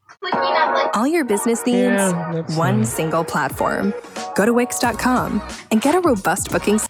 [0.94, 3.94] All your business needs, Yeah, one uh, single platform.
[4.36, 6.76] Go to Wix.com and get a robust booking.
[6.76, 6.88] s-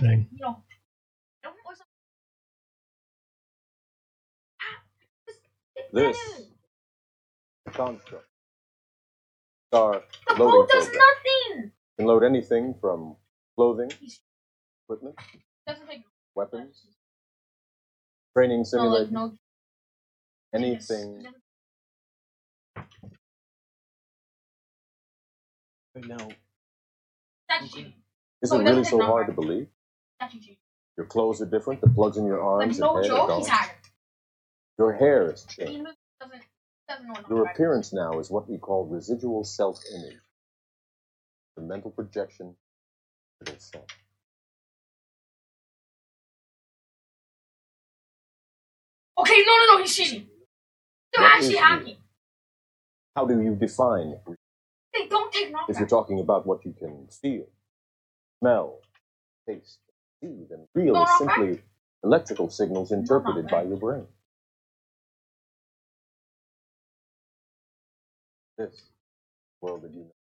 [0.00, 0.28] thing.
[5.92, 6.18] This
[7.72, 8.26] construct.
[9.72, 11.02] Our The loading does program.
[11.54, 11.72] nothing.
[11.98, 13.16] can load anything from
[13.56, 13.90] clothing,
[14.84, 15.16] equipment,
[16.34, 16.86] weapons,
[18.34, 19.38] training no, simulation,
[20.54, 21.26] anything.
[25.96, 26.16] No.
[27.48, 27.94] That's cheating.
[28.42, 29.68] Is So it it really so hard to believe?
[30.20, 30.34] That's.
[30.96, 33.38] Your clothes are different, the plugs in your Like arms no and head are gone.
[33.40, 33.90] he's hacked.
[34.78, 35.72] Your hair is changed.
[36.20, 36.42] doesn't
[36.88, 40.18] doesn't know what Your appearance now is what we call residual self-image.
[41.56, 42.56] The mental projection
[43.42, 43.86] of itself.
[49.18, 50.28] Okay, no, no, no, he's cheating.
[51.14, 51.96] They're What actually is hacking.
[53.16, 54.18] How do you define
[54.94, 57.46] They don't take if you're talking about what you can feel,
[58.40, 58.80] smell,
[59.48, 59.78] taste,
[60.22, 61.62] see, then real is simply
[62.04, 64.06] electrical signals interpreted by your brain.
[68.58, 68.82] This
[69.60, 70.12] world that you know.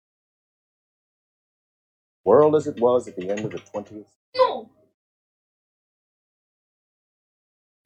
[2.25, 4.69] World as it was at the end of the 20th No.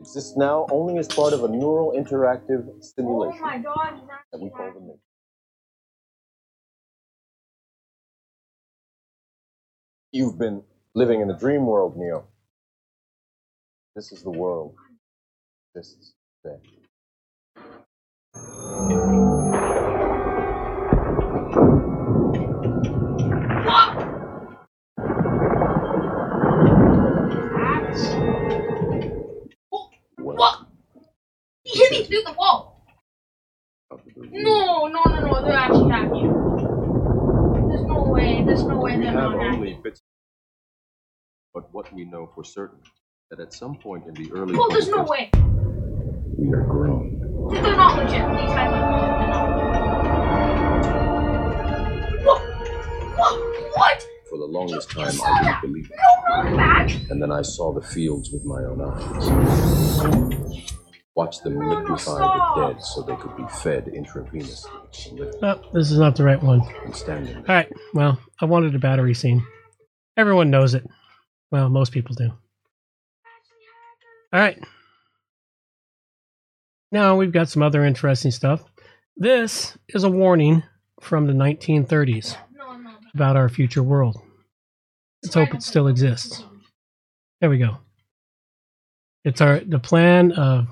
[0.02, 4.42] Exists now only as part of a neural interactive Oh simulation my god, he's that
[4.42, 5.02] we call the matrix.
[10.12, 10.64] You've been
[10.96, 12.26] living in a dream world, Neo.
[13.96, 14.76] This is the world.
[15.76, 16.58] This is today.
[30.38, 30.67] What?
[31.63, 32.86] He hit me through the wall.
[33.91, 36.32] Oh, no, no, no, no, they're actually hacking.
[37.70, 40.02] There's no way, there's no way We they're have not only bits,
[41.54, 42.80] but what we know for certain
[43.30, 45.30] that at some point in the early Well, there's no way.
[46.38, 47.20] we are grown.
[47.52, 48.12] They're not legit.
[48.12, 49.10] These guys are legit.
[49.20, 49.46] They're not
[52.15, 52.26] legit.
[52.26, 52.41] What?
[53.17, 53.36] What?
[53.78, 54.00] What?
[54.32, 55.62] For the longest You time, saw I that?
[55.62, 55.98] didn't believe it.
[56.30, 57.12] No.
[57.12, 59.28] And then I saw the fields with my own eyes.
[61.15, 62.56] Watched them liquefy stop.
[62.56, 64.70] the dead so they could be fed intravenously.
[65.44, 66.62] Oh, this is not the right one.
[66.62, 67.70] All right.
[67.94, 69.46] Well, I wanted a battery scene.
[70.15, 70.88] Everyone knows it.
[71.52, 72.30] Well, most people do.
[74.32, 74.58] All right.
[76.94, 78.63] Now we've got some other interesting stuff.
[79.17, 80.63] This is a warning
[81.02, 82.38] from the 1930s
[83.13, 84.21] about our future world.
[85.24, 86.43] Let's hope it still exists.
[87.39, 87.78] There we go.
[89.24, 90.67] It's our the plan of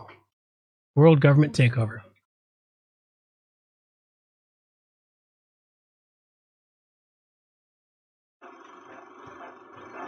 [0.95, 1.99] world government takeover.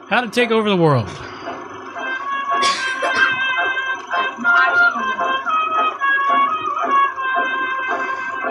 [0.09, 1.07] How to take over the world.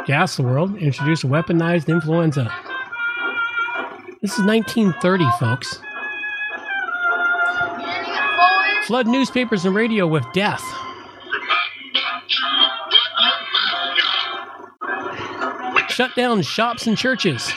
[0.06, 0.76] Gas the world.
[0.78, 2.50] Introduce weaponized influenza.
[4.22, 5.80] This is 1930, folks.
[8.86, 10.62] Flood newspapers and radio with death.
[15.88, 17.50] Shut down shops and churches.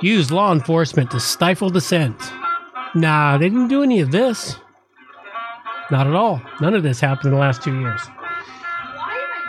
[0.00, 2.31] Use law enforcement to stifle dissent.
[2.94, 4.56] Nah, they didn't do any of this.
[5.90, 6.42] Not at all.
[6.60, 8.00] None of this happened in the last two years.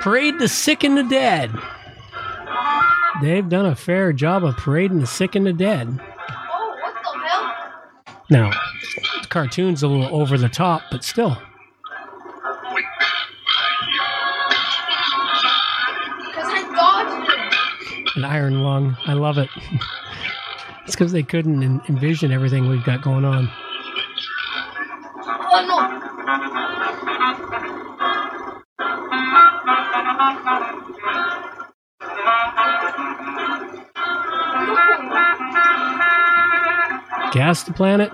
[0.02, 1.52] Parade the sick and the dead.
[3.22, 5.88] They've done a fair job of parading the sick and the dead.
[5.90, 7.56] Oh, what the hell?
[8.30, 8.52] Now,
[9.22, 11.38] the cartoon's a little over the top, but still.
[16.26, 18.18] Because I dodged it.
[18.18, 18.98] An iron lung.
[19.06, 19.50] I love it.
[20.86, 23.50] it's because they couldn't envision everything we've got going on.
[25.26, 26.00] Oh no.
[37.32, 38.12] Gas the planet,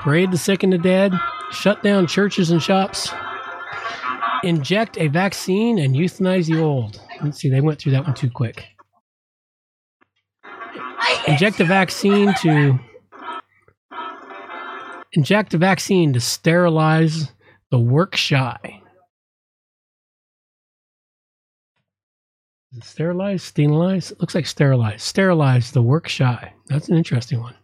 [0.00, 1.12] parade the sick and the dead,
[1.50, 3.12] shut down churches and shops,
[4.44, 7.00] inject a vaccine, and euthanize the old.
[7.22, 8.71] Let's see, they went through that one too quick.
[11.32, 12.78] Inject a vaccine to
[15.12, 17.32] inject a vaccine to sterilize
[17.70, 18.80] the work shy.
[22.80, 24.12] Sterilize, sterilize.
[24.12, 25.02] It looks like sterilize.
[25.02, 26.52] Sterilize the work shy.
[26.68, 27.54] That's an interesting one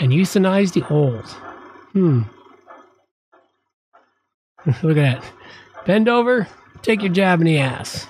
[0.00, 1.26] and euthanize the old.
[1.92, 2.22] Hmm.
[4.82, 5.24] Look at that.
[5.86, 6.48] Bend over,
[6.82, 8.06] take your jab in the ass.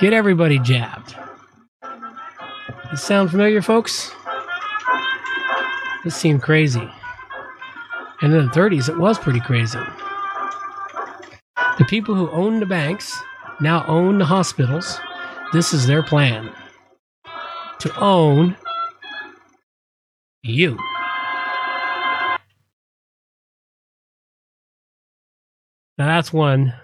[0.00, 1.14] Get everybody jabbed.
[2.94, 4.12] This sound familiar, folks?
[6.04, 6.88] This seemed crazy.
[8.22, 9.80] And in the 30s, it was pretty crazy.
[11.76, 13.20] The people who own the banks
[13.60, 15.00] now own the hospitals.
[15.52, 16.52] This is their plan
[17.80, 18.56] to own
[20.44, 20.78] you.
[25.98, 26.74] Now that's one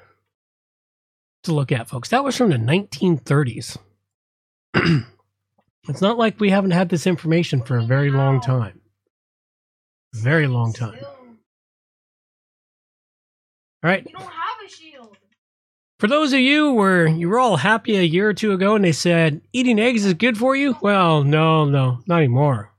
[1.45, 2.09] to look at, folks.
[2.09, 3.77] That was from the 1930s.
[5.91, 8.81] it's not like we haven't had this information for a very long time.
[10.15, 10.99] Very long time.
[13.83, 14.05] All right.
[14.07, 15.17] You don't have a shield.
[15.99, 18.85] For those of you where you were all happy a year or two ago and
[18.85, 22.73] they said eating eggs is good for you, well, no, no, not anymore.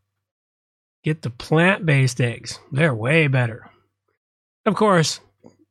[1.03, 2.59] Get the plant based eggs.
[2.71, 3.69] They're way better.
[4.65, 5.19] Of course,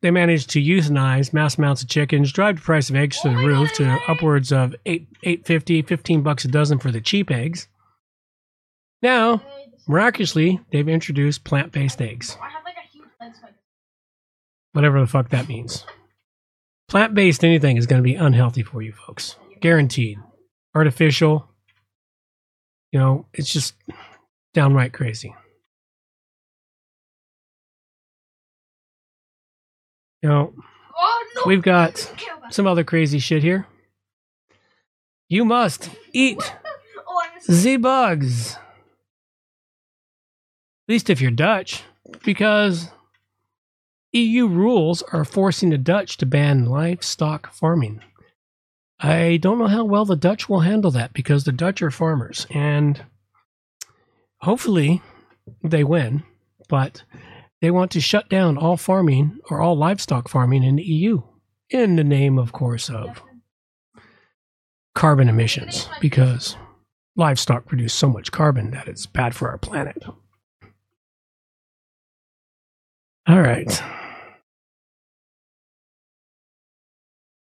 [0.03, 3.37] they managed to euthanize mass amounts of chickens, drive the price of eggs to the
[3.37, 7.69] oh roof to upwards of 8 850, 15 bucks a dozen for the cheap eggs.
[9.03, 9.43] Now,
[9.87, 12.37] miraculously, they've introduced plant based eggs.
[12.41, 13.55] I have like a huge leg spike.
[14.73, 15.85] Whatever the fuck that means.
[16.89, 19.37] Plant based anything is going to be unhealthy for you folks.
[19.61, 20.19] Guaranteed.
[20.75, 21.49] Artificial.
[22.93, 23.75] You know, it's just
[24.55, 25.35] downright crazy.
[30.23, 30.55] You know,
[30.97, 31.43] Oh no.
[31.47, 32.13] we've got
[32.51, 33.67] some other crazy shit here.
[35.29, 36.39] You must eat
[37.09, 38.55] Oh, the bugs.
[38.55, 38.61] At
[40.89, 41.83] least if you're Dutch,
[42.25, 42.91] because
[44.13, 48.01] EU rules are forcing the Dutch to ban livestock farming.
[48.99, 52.47] I don't know how well the Dutch will handle that because the Dutch are farmers
[52.51, 53.05] and
[54.39, 55.01] hopefully
[55.65, 56.23] they win,
[56.69, 57.03] but
[57.61, 61.23] they want to shut down all farming or all livestock farming in the EU
[61.68, 63.23] in the name, of course, of
[64.94, 66.57] carbon emissions because
[67.16, 70.03] livestock produce so much carbon that it's bad for our planet.
[73.29, 73.83] All right.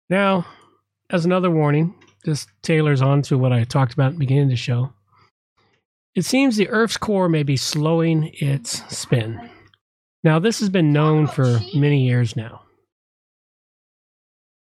[0.09, 0.45] Now,
[1.09, 4.49] as another warning, this tailors on to what I talked about at the beginning of
[4.49, 4.93] the show.
[6.15, 9.49] It seems the Earth's core may be slowing its spin.
[10.27, 12.63] Now, this has been known for many years now.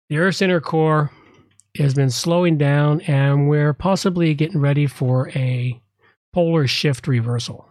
[0.07, 1.11] The Earth's inner core
[1.77, 5.77] has been slowing down, and we're possibly getting ready for a
[6.31, 7.67] polar shift reversal.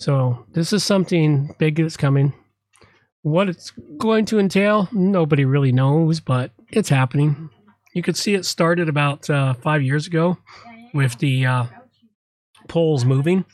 [0.00, 2.34] So, this is something big that's coming.
[3.22, 7.48] What it's going to entail, nobody really knows, but it's happening.
[7.94, 10.36] You could see it started about uh, five years ago
[10.92, 11.64] with the uh,
[12.68, 13.46] poles moving.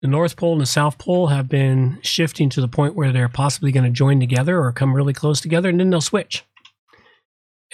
[0.00, 3.28] The North Pole and the South Pole have been shifting to the point where they're
[3.28, 6.44] possibly going to join together or come really close together, and then they'll switch.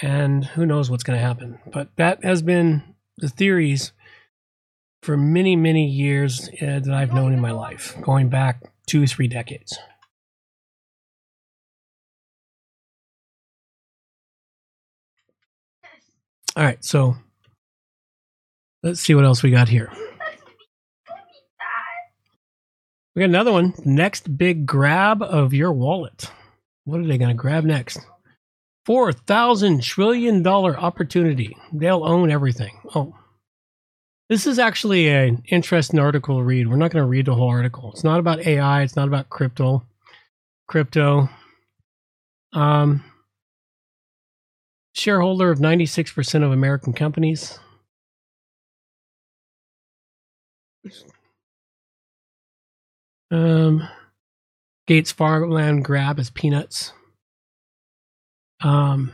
[0.03, 1.59] And who knows what's going to happen?
[1.73, 2.83] But that has been
[3.19, 3.93] the theories
[5.03, 9.07] for many, many years uh, that I've known in my life, going back two, or
[9.07, 9.79] three decades.
[16.57, 17.17] All right, so
[18.83, 19.93] let's see what else we got here.
[23.15, 23.75] We got another one.
[23.85, 26.31] Next big grab of your wallet.
[26.85, 28.01] What are they going to grab next?
[28.87, 31.57] Four thousand trillion dollar opportunity.
[31.73, 32.81] They'll own everything.
[32.95, 33.15] Oh,
[34.29, 36.69] this is actually an interesting article to read.
[36.69, 37.93] We're not going to read the whole article.
[37.93, 38.83] It's not about AI.
[38.83, 39.87] It's not about crypto.
[40.67, 41.29] Crypto.
[42.53, 43.05] Um,
[44.95, 47.59] shareholder of ninety six percent of American companies.
[53.31, 53.89] Um,
[54.87, 56.93] Gates farmland grab as peanuts.
[58.63, 59.13] Um,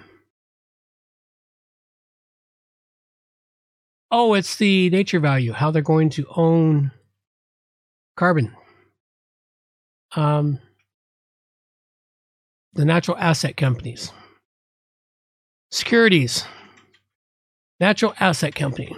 [4.11, 6.91] oh, it's the nature value, how they're going to own
[8.17, 8.55] carbon.
[10.17, 10.59] Um,
[12.73, 14.13] the natural asset companies.
[15.71, 16.45] Securities.
[17.79, 18.95] Natural asset company.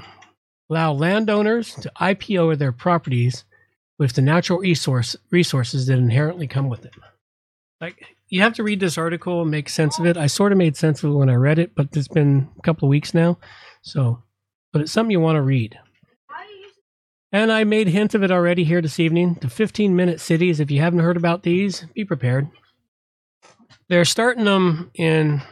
[0.70, 3.44] Allow landowners to IPO their properties
[3.98, 6.94] with the natural resource resources that inherently come with it.
[7.80, 10.16] Like you have to read this article and make sense of it.
[10.16, 12.62] I sort of made sense of it when I read it, but it's been a
[12.62, 13.38] couple of weeks now.
[13.82, 14.22] So,
[14.72, 15.78] but it's something you want to read.
[17.34, 19.38] And I made hint of it already here this evening.
[19.40, 22.48] The 15 minute cities, if you haven't heard about these, be prepared.
[23.88, 25.42] They're starting them in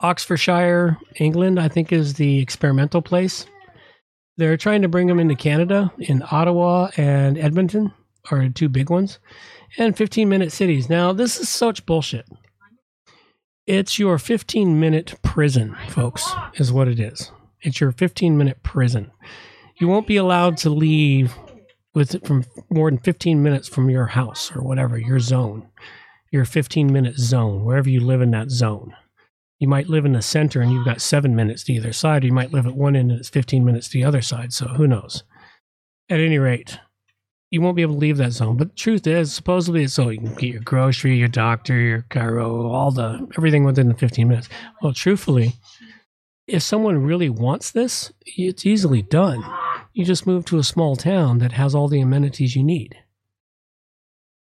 [0.00, 3.46] Oxfordshire, England, I think is the experimental place.
[4.36, 7.92] They're trying to bring them into Canada in Ottawa and Edmonton
[8.30, 9.18] are two big ones,
[9.78, 10.88] and 15 minute cities.
[10.88, 12.26] Now, this is such bullshit.
[13.66, 17.30] It's your 15 minute prison, folks, is what it is.
[17.62, 19.10] It's your 15 minute prison.
[19.80, 21.34] You won't be allowed to leave
[21.94, 25.68] with from more than 15 minutes from your house or whatever, your zone,
[26.30, 28.94] your 15 minute zone, wherever you live in that zone.
[29.64, 32.26] You might live in the center and you've got seven minutes to either side, or
[32.26, 34.52] you might live at one end and it's 15 minutes to the other side.
[34.52, 35.24] So who knows?
[36.10, 36.78] At any rate,
[37.50, 38.58] you won't be able to leave that zone.
[38.58, 42.02] But the truth is, supposedly it's so you can get your grocery, your doctor, your
[42.10, 44.50] chiro, all the everything within the 15 minutes.
[44.82, 45.54] Well, truthfully,
[46.46, 49.42] if someone really wants this, it's easily done.
[49.94, 52.98] You just move to a small town that has all the amenities you need.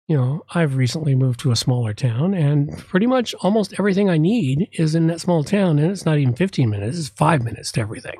[0.07, 4.17] You know, I've recently moved to a smaller town, and pretty much almost everything I
[4.19, 7.71] need is in that small town, and it's not even 15 minutes, it's five minutes
[7.73, 8.19] to everything.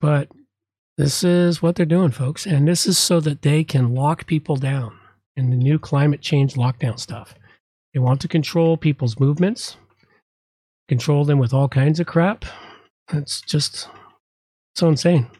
[0.00, 0.28] But
[0.98, 4.56] this is what they're doing, folks, and this is so that they can lock people
[4.56, 4.98] down
[5.36, 7.34] in the new climate change lockdown stuff.
[7.94, 9.78] They want to control people's movements,
[10.88, 12.44] control them with all kinds of crap.
[13.12, 13.88] It's just
[14.74, 15.30] so insane.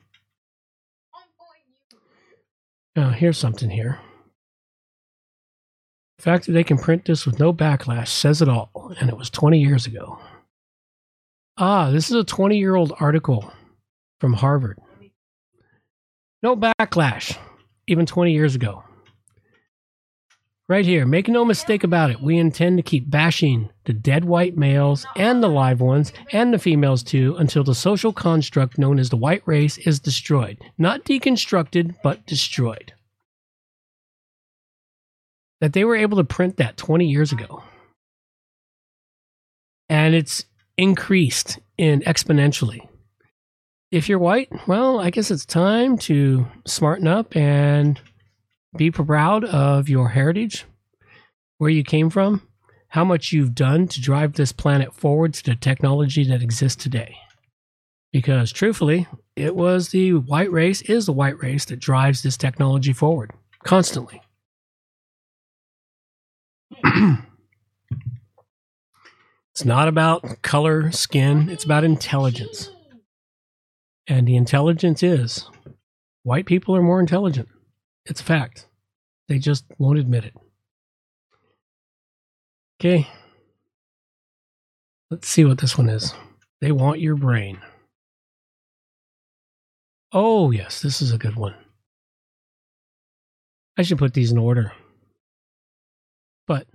[2.96, 4.00] Now, here's something here.
[6.18, 9.16] The fact that they can print this with no backlash says it all, and it
[9.16, 10.18] was 20 years ago.
[11.56, 13.52] Ah, this is a 20 year old article
[14.18, 14.80] from Harvard.
[16.42, 17.36] No backlash,
[17.86, 18.82] even 20 years ago.
[20.68, 24.56] Right here, make no mistake about it, we intend to keep bashing the dead white
[24.56, 29.08] males and the live ones and the females too until the social construct known as
[29.08, 30.58] the white race is destroyed.
[30.76, 32.92] Not deconstructed, but destroyed
[35.60, 37.62] that they were able to print that 20 years ago.
[39.88, 40.44] And it's
[40.76, 42.86] increased in exponentially.
[43.90, 47.98] If you're white, well, I guess it's time to smarten up and
[48.76, 50.66] be proud of your heritage,
[51.56, 52.42] where you came from,
[52.88, 57.16] how much you've done to drive this planet forward to the technology that exists today.
[58.12, 59.06] Because truthfully,
[59.36, 63.32] it was the white race, is the white race that drives this technology forward
[63.64, 64.20] constantly.
[69.52, 72.70] it's not about color, skin, it's about intelligence.
[74.06, 75.48] And the intelligence is
[76.22, 77.48] white people are more intelligent.
[78.06, 78.66] It's a fact.
[79.28, 80.34] They just won't admit it.
[82.80, 83.06] Okay.
[85.10, 86.14] Let's see what this one is.
[86.60, 87.58] They want your brain.
[90.12, 91.54] Oh, yes, this is a good one.
[93.76, 94.72] I should put these in order.
[96.46, 96.66] But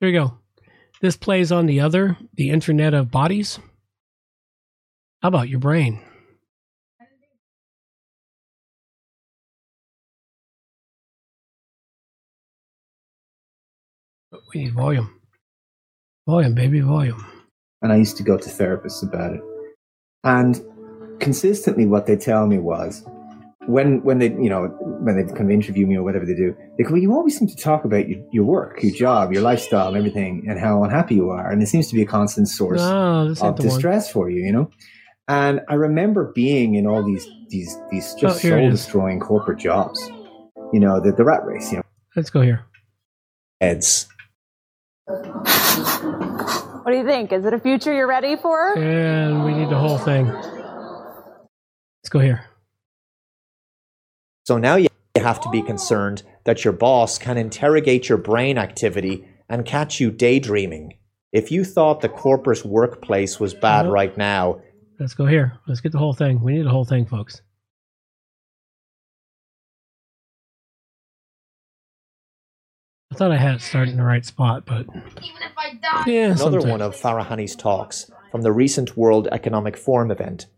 [0.00, 0.38] there you go.
[1.02, 3.58] This plays on the other, the Internet of Bodies.
[5.22, 6.00] How about your brain?
[14.54, 15.20] We need volume.
[16.26, 17.24] Volume, baby, volume.
[17.82, 19.42] And I used to go to therapists about it.
[20.24, 20.60] And
[21.20, 23.04] consistently, what they tell me was
[23.66, 24.66] when when they you know
[25.02, 27.38] when they kind of interview me or whatever they do, they go, well, "You always
[27.38, 30.82] seem to talk about your, your work, your job, your lifestyle, and everything, and how
[30.82, 33.54] unhappy you are, and it seems to be a constant source No, of the one.
[33.56, 34.70] distress for you, you know."
[35.28, 39.20] And I remember being in all these these these Oh, just here it soul destroying
[39.20, 40.10] corporate jobs,
[40.72, 41.84] you know, the the rat race, you know,
[42.16, 42.64] Let's go here.
[43.60, 44.08] heads.
[45.06, 47.30] What do you think?
[47.32, 48.76] Is it a future you're ready for?
[48.78, 50.26] And we need the whole thing.
[50.26, 52.44] Let's go here.
[54.50, 59.24] So now you have to be concerned that your boss can interrogate your brain activity
[59.48, 60.94] and catch you daydreaming.
[61.30, 63.94] If you thought the corporate workplace was bad Nope.
[63.94, 64.60] right now,
[64.98, 65.52] Let's go here.
[65.68, 66.42] Let's get the whole thing.
[66.42, 67.42] We need the whole thing, folks.
[73.12, 74.86] I thought I had it started in the right spot, but
[76.08, 76.64] yeah, another sometimes.
[76.66, 80.48] one of Farahany's talks from the recent World Economic Forum event.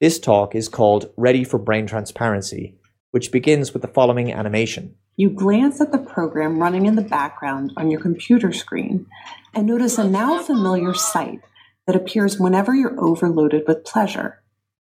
[0.00, 2.79] This talk is called Ready for Brain Transparency,
[3.10, 4.94] which begins with the following animation.
[5.16, 9.06] You glance at the program running in the background on your computer screen
[9.54, 11.40] and notice a now familiar sight
[11.86, 14.42] that appears whenever you're overloaded with pleasure.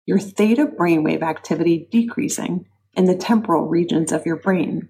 [0.05, 4.89] Your theta brainwave activity decreasing in the temporal regions of your brain.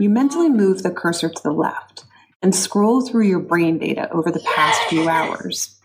[0.00, 2.04] You mentally move the cursor to the left
[2.40, 5.78] and scroll through your brain data over the past few hours.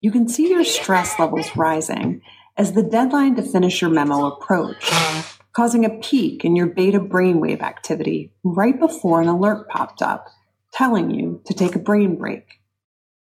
[0.00, 2.22] You can see your stress levels rising
[2.56, 7.62] as the deadline to finish your memo approached, causing a peak in your beta brainwave
[7.62, 10.28] activity right before an alert popped up
[10.72, 12.60] telling you to take a brain break.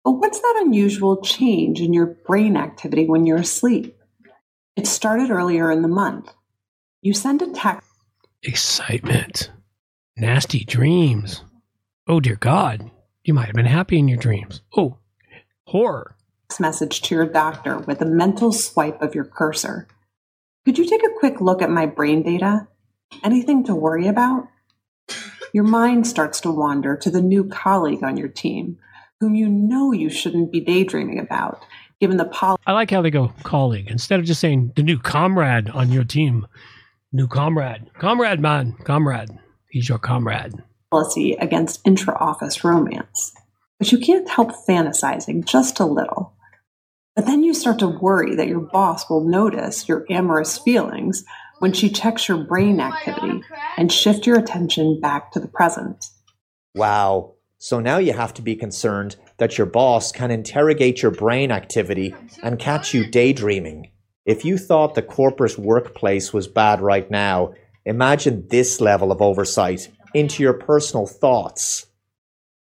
[0.06, 3.98] But what's that unusual change in your brain activity when you're asleep?
[4.78, 6.34] It started earlier in the month.
[7.02, 7.86] You send a text
[8.42, 9.52] Excitement.
[10.16, 11.44] Nasty dreams.
[12.08, 12.90] Oh, dear God.
[13.26, 14.62] You might have been happy in your dreams.
[14.78, 14.98] Oh,
[15.66, 16.16] horror.
[16.58, 19.90] message to your doctor with a mental swipe of your cursor.
[20.64, 22.68] Could you take a quick look at my brain data?
[23.24, 24.46] Anything to worry about?
[25.54, 28.78] Your mind starts to wander to the new colleague on your team,
[29.22, 31.64] whom you know you shouldn't be daydreaming about,
[32.02, 32.62] given the policy.
[32.68, 36.04] I like how they go colleague instead of just saying the new comrade on your
[36.04, 36.46] team.
[37.14, 37.90] New comrade.
[38.00, 38.74] Comrade, man.
[38.84, 39.30] Comrade.
[39.70, 40.52] He's your comrade.
[40.92, 43.32] policy against intra office romance.
[43.80, 46.34] But you can't help fantasizing just a little.
[47.16, 51.24] But then you start to worry that your boss will notice your amorous feelings
[51.60, 53.42] when she checks your brain activity
[53.78, 56.10] and shift your attention back to the present.
[56.74, 57.36] Wow.
[57.60, 62.16] So now you have to be concerned that your boss can interrogate your brain activity
[62.42, 63.92] and catch you daydreaming.
[64.26, 67.54] If you thought the corporate workplace was bad right now,
[67.86, 71.86] imagine this level of oversight into your personal thoughts.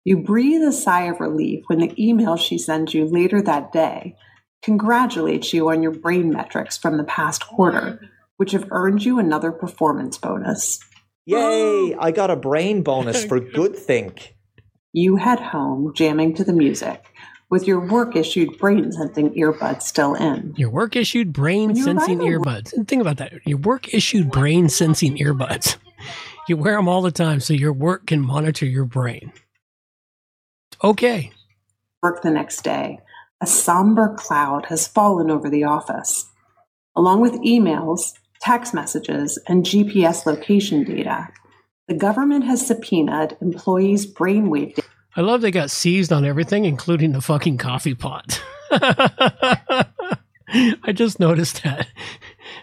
[0.03, 4.15] You breathe a sigh of relief when the email she sends you later that day
[4.61, 7.99] congratulates you on your brain metrics from the past quarter,
[8.37, 10.79] which have earned you another performance bonus.
[11.25, 11.95] Yay!
[11.99, 14.35] I got a brain bonus for good think.
[14.93, 17.05] You head home jamming to the music
[17.49, 20.53] with your work issued brain sensing earbuds still in.
[20.57, 22.73] Your work issued brain sensing earbuds.
[22.73, 23.33] And think about that.
[23.45, 25.77] Your work issued brain sensing earbuds.
[26.47, 29.31] You wear them all the time so your work can monitor your brain.
[30.83, 31.31] Okay.
[32.03, 32.99] Work the next day.
[33.39, 36.25] A somber cloud has fallen over the office.
[36.95, 41.27] Along with emails, text messages, and GPS location data,
[41.87, 44.87] the government has subpoenaed employees' brainwave data.
[45.15, 48.43] I love they got seized on everything, including the fucking coffee pot.
[48.71, 49.85] I
[50.93, 51.87] just noticed that.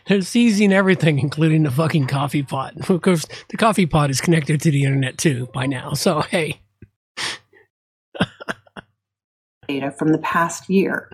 [0.06, 2.74] They're seizing everything, including the fucking coffee pot.
[2.88, 5.94] Of course, the coffee pot is connected to the internet too by now.
[5.94, 6.60] So, hey,
[9.66, 11.10] data from the past year.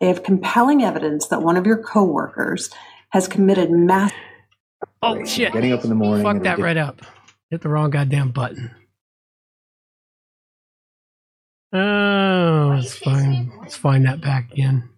[0.00, 2.70] They have compelling evidence that one of your coworkers
[3.10, 4.12] has committed mass.
[5.02, 5.52] Oh shit!
[5.52, 6.24] Getting up in the morning.
[6.24, 7.02] fuck that right up.
[7.50, 8.70] Hit the wrong goddamn button.
[11.72, 14.88] Oh, let's find let's find that back again.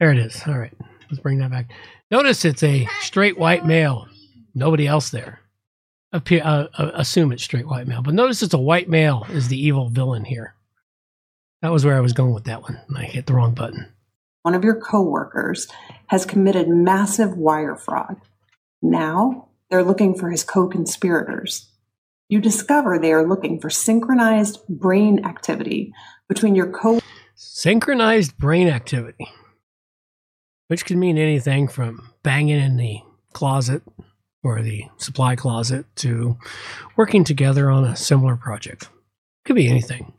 [0.00, 0.42] There it is.
[0.46, 0.72] All right,
[1.10, 1.70] let's bring that back.
[2.10, 4.08] Notice it's a straight white male.
[4.54, 5.41] Nobody else there.
[6.14, 9.48] Appear, uh, uh, assume it's straight white male, but notice it's a white male is
[9.48, 10.54] the evil villain here.
[11.62, 12.78] That was where I was going with that one.
[12.94, 13.86] I hit the wrong button.
[14.42, 15.68] One of your coworkers
[16.08, 18.16] has committed massive wire fraud.
[18.82, 21.70] Now they're looking for his co conspirators.
[22.28, 25.94] You discover they are looking for synchronized brain activity
[26.28, 27.00] between your co
[27.34, 29.26] Synchronized brain activity,
[30.68, 33.00] which could mean anything from banging in the
[33.32, 33.82] closet
[34.42, 36.36] or the supply closet to
[36.96, 38.88] working together on a similar project.
[39.44, 40.12] Could be anything.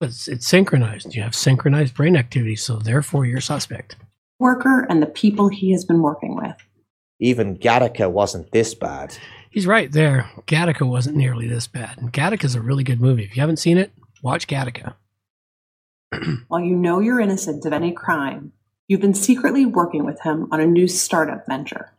[0.00, 1.14] But it's, it's synchronized.
[1.14, 3.96] You have synchronized brain activity, so therefore you're suspect.
[4.38, 6.56] Worker and the people he has been working with.
[7.20, 9.16] Even Gattaca wasn't this bad.
[9.50, 10.28] He's right there.
[10.46, 11.98] Gattaca wasn't nearly this bad.
[11.98, 13.24] And Gattaca's a really good movie.
[13.24, 13.92] If you haven't seen it,
[14.22, 14.94] watch Gattaca.
[16.48, 18.52] While you know you're innocent of any crime,
[18.88, 21.93] you've been secretly working with him on a new startup venture.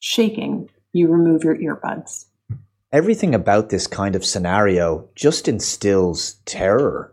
[0.00, 2.26] Shaking, you remove your earbuds.
[2.92, 7.12] Everything about this kind of scenario just instills terror.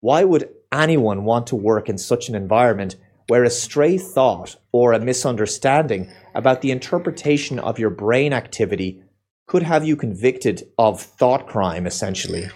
[0.00, 2.96] Why would anyone want to work in such an environment
[3.28, 9.02] where a stray thought or a misunderstanding about the interpretation of your brain activity
[9.46, 12.48] could have you convicted of thought crime, essentially?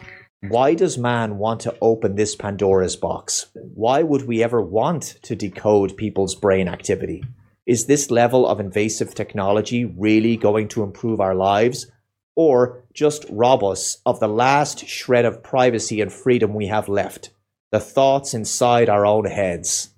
[0.48, 3.46] Why does man want to open this Pandora's box?
[3.54, 7.24] Why would we ever want to decode people's brain activity?
[7.66, 11.90] Is this level of invasive technology really going to improve our lives?
[12.36, 17.30] Or just rob us of the last shred of privacy and freedom we have left?
[17.72, 19.88] The thoughts inside our own heads.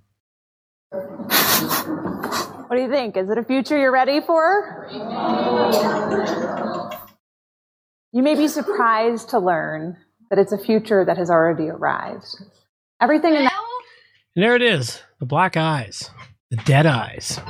[0.91, 3.16] What do you think?
[3.19, 4.89] Is it a future you're ready for?
[8.12, 9.99] You may be surprised to learn
[10.31, 12.27] that it's a future that has already arrived.
[13.01, 13.53] Everything in that
[14.35, 16.11] And there it is the black eyes,
[16.51, 17.40] the dead eyes.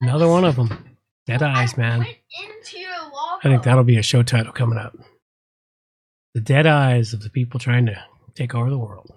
[0.00, 0.96] Another one of them.
[1.26, 2.06] Dead eyes, man.
[3.42, 4.96] I think that'll be a show title coming up.
[6.34, 8.02] The dead eyes of the people trying to
[8.34, 9.12] take over the world.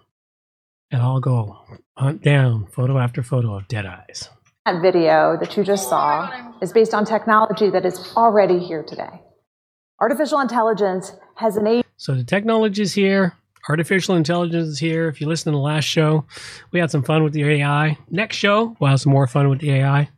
[0.92, 1.58] And I'll go
[1.98, 4.30] hunt down photo after photo of dead eyes.
[4.66, 6.30] that video that you just saw
[6.62, 9.22] is based on technology that is already here today.
[10.00, 13.34] Artificial intelligence has enabled So the technology is here.
[13.70, 15.08] Artificial intelligence is here.
[15.08, 16.26] If you listen to the last show,
[16.72, 17.98] we had some fun with the AI.
[18.10, 20.10] Next show, we'll have some more fun with the AI.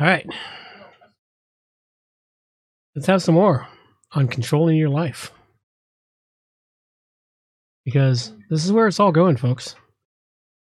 [0.00, 0.26] All right.
[2.96, 3.66] Let's have some more
[4.12, 5.30] on controlling your life.
[7.84, 9.76] Because this is where it's all going, folks.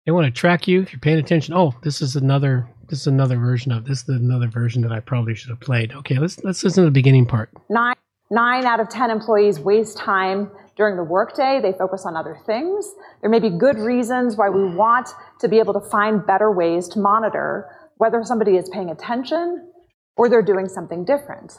[0.05, 1.53] They want to track you if you're paying attention.
[1.53, 4.99] Oh, this is another this is another version of this is another version that I
[4.99, 5.93] probably should have played.
[5.93, 7.49] Okay, let's let's listen to the beginning part.
[7.69, 7.95] nine,
[8.29, 11.59] nine out of 10 employees waste time during the workday.
[11.61, 12.93] They focus on other things.
[13.21, 15.09] There may be good reasons why we want
[15.39, 19.71] to be able to find better ways to monitor whether somebody is paying attention
[20.17, 21.57] or they're doing something different.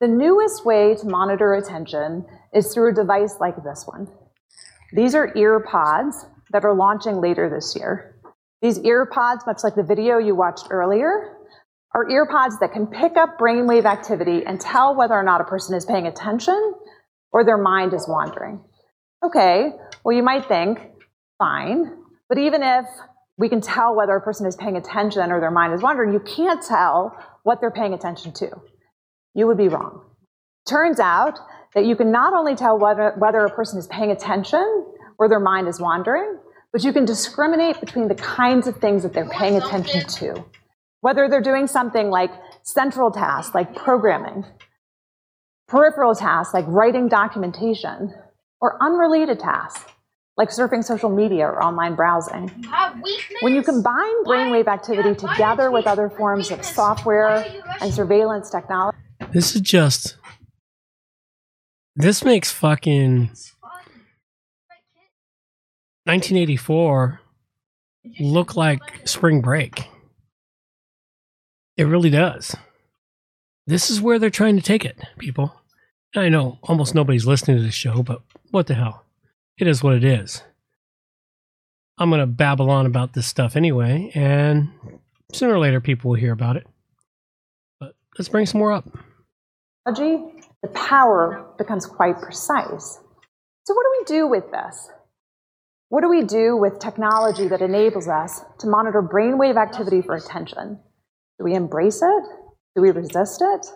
[0.00, 4.08] The newest way to monitor attention is through a device like this one.
[4.92, 8.16] These are ear pods that are launching later this year.
[8.62, 11.36] These ear pods, much like the video you watched earlier,
[11.94, 15.44] are ear pods that can pick up brainwave activity and tell whether or not a
[15.44, 16.74] person is paying attention
[17.32, 18.60] or their mind is wandering.
[19.24, 19.70] Okay,
[20.04, 20.78] well, you might think,
[21.38, 21.96] fine,
[22.28, 22.86] but even if
[23.36, 26.20] we can tell whether a person is paying attention or their mind is wandering, you
[26.20, 28.50] can't tell what they're paying attention to.
[29.34, 30.02] You would be wrong.
[30.68, 31.38] Turns out
[31.74, 34.86] that you can not only tell whether, whether a person is paying attention
[35.18, 36.38] or their mind is wandering,
[36.72, 40.44] but you can discriminate between the kinds of things that they're paying attention to.
[41.00, 42.30] Whether they're doing something like
[42.62, 44.44] central tasks, like programming,
[45.70, 48.12] peripheral tasks, like writing documentation,
[48.60, 49.84] or unrelated tasks,
[50.36, 52.50] like surfing social media or online browsing.
[53.40, 57.46] When you combine brainwave activity together with other forms of software
[57.80, 58.98] and surveillance technology,
[59.32, 60.16] This is just.
[61.94, 63.30] This makes fucking
[66.04, 67.20] 1984
[68.18, 69.88] look like spring break.
[71.76, 72.56] It really does.
[73.66, 75.59] This is where they're trying to take it, people.
[76.16, 79.04] I know almost nobody's listening to this show, but what the hell?
[79.58, 80.42] It is what it is.
[81.98, 84.70] I'm going to babble on about this stuff anyway, and
[85.32, 86.66] sooner or later people will hear about it.
[87.78, 88.88] But let's bring some more up.
[90.62, 92.98] the power becomes quite precise.
[93.64, 94.90] So, what do we do with this?
[95.90, 100.78] What do we do with technology that enables us to monitor brainwave activity for attention?
[101.38, 102.24] Do we embrace it?
[102.76, 103.66] Do we resist it?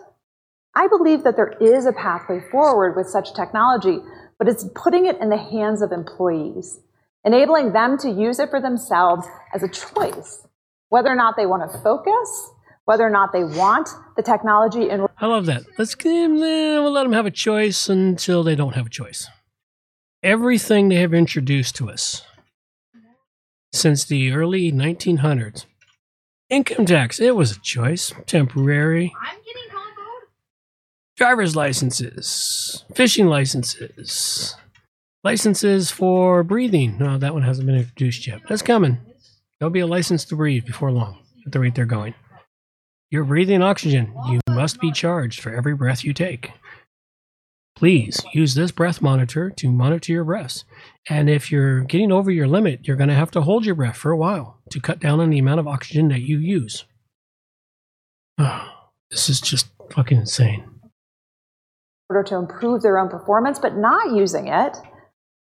[0.75, 3.99] I believe that there is a pathway forward with such technology,
[4.37, 6.79] but it's putting it in the hands of employees,
[7.23, 10.45] enabling them to use it for themselves as a choice,
[10.89, 12.49] whether or not they want to focus,
[12.83, 15.63] whether or not they want the technology in I love that.
[15.77, 19.29] Let's give them, we'll let them have a choice until they don't have a choice.
[20.21, 22.23] Everything they have introduced to us
[23.71, 25.65] since the early 1900s.
[26.49, 29.13] Income tax, it was a choice, temporary.
[31.17, 34.55] Driver's licenses, fishing licenses,
[35.23, 36.97] licenses for breathing.
[36.97, 38.41] No, that one hasn't been introduced yet.
[38.49, 38.97] That's coming.
[39.59, 42.15] There'll be a license to breathe before long at the rate they're going.
[43.11, 44.13] You're breathing oxygen.
[44.27, 46.51] You must be charged for every breath you take.
[47.77, 50.65] Please use this breath monitor to monitor your breaths.
[51.09, 53.97] And if you're getting over your limit, you're going to have to hold your breath
[53.97, 56.85] for a while to cut down on the amount of oxygen that you use.
[58.37, 58.69] Oh,
[59.09, 60.74] this is just fucking insane.
[62.09, 64.77] Order to improve their own performance, but not using it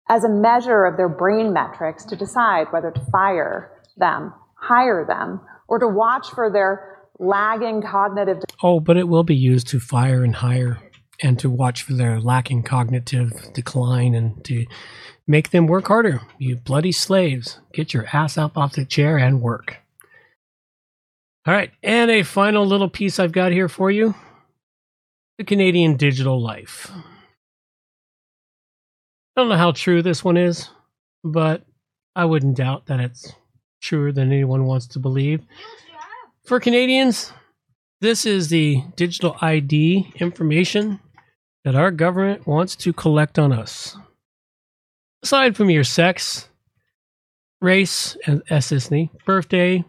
[0.09, 5.41] as a measure of their brain metrics to decide whether to fire them, hire them,
[5.69, 10.25] or to watch for their lagging cognitive Oh, but it will be used to fire
[10.25, 10.79] and hire
[11.23, 14.67] and to watch for their lacking cognitive decline and to
[15.27, 16.21] make them work harder.
[16.39, 19.77] You bloody slaves, get your ass up off the chair and work.
[21.47, 24.15] All right, and a final little piece I've got here for you
[25.41, 26.93] the Canadian digital life.
[29.34, 30.68] I don't know how true this one is,
[31.24, 31.64] but
[32.14, 33.32] I wouldn't doubt that it's
[33.80, 35.41] truer than anyone wants to believe.
[36.45, 37.32] For Canadians,
[38.03, 41.01] this is the digital ID information
[41.64, 43.97] that our government wants to collect on us.
[45.22, 46.51] Aside from your sex,
[47.62, 49.84] race, and ethnicity, birthday,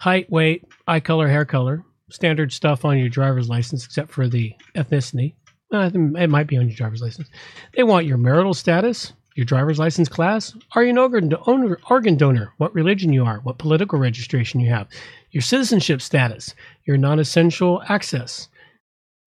[0.00, 4.54] height, weight, eye color, hair color, standard stuff on your driver's license, except for the
[4.76, 5.34] ethnicity.
[5.72, 7.28] Uh, it might be on your driver's license.
[7.74, 12.16] They want your marital status, your driver's license class, are you an organ, owner, organ
[12.16, 14.86] donor, what religion you are, what political registration you have,
[15.30, 16.54] your citizenship status,
[16.84, 18.48] your non essential access,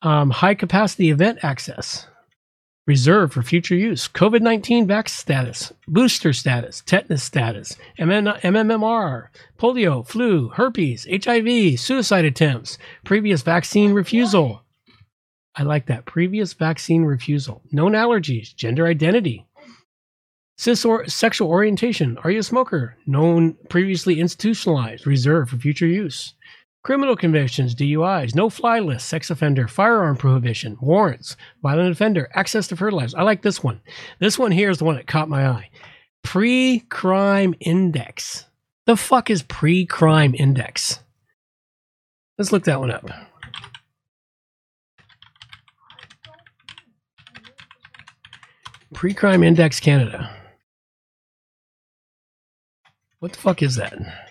[0.04, 2.06] um, high capacity event access,
[2.86, 9.28] reserved for future use, COVID 19 vax status, booster status, tetanus status, MMR,
[9.58, 14.62] polio, flu, herpes, HIV, suicide attempts, previous vaccine refusal.
[15.56, 16.06] I like that.
[16.06, 19.46] Previous vaccine refusal, known allergies, gender identity,
[20.58, 22.18] cis or sexual orientation.
[22.20, 22.98] Are you a smoker?
[23.06, 26.34] Known previously institutionalized, reserved for future use.
[26.86, 32.76] Criminal convictions, DUIs, no fly list, sex offender, firearm prohibition, warrants, violent offender, access to
[32.76, 33.18] fertilizer.
[33.18, 33.82] I like this one.
[34.20, 35.72] This one here is the one that caught my eye.
[36.22, 38.46] Pre crime index.
[38.86, 41.00] The fuck is pre crime index?
[42.38, 43.10] Let's look that one up.
[48.94, 50.30] Pre crime index Canada.
[53.18, 54.25] What the fuck is that?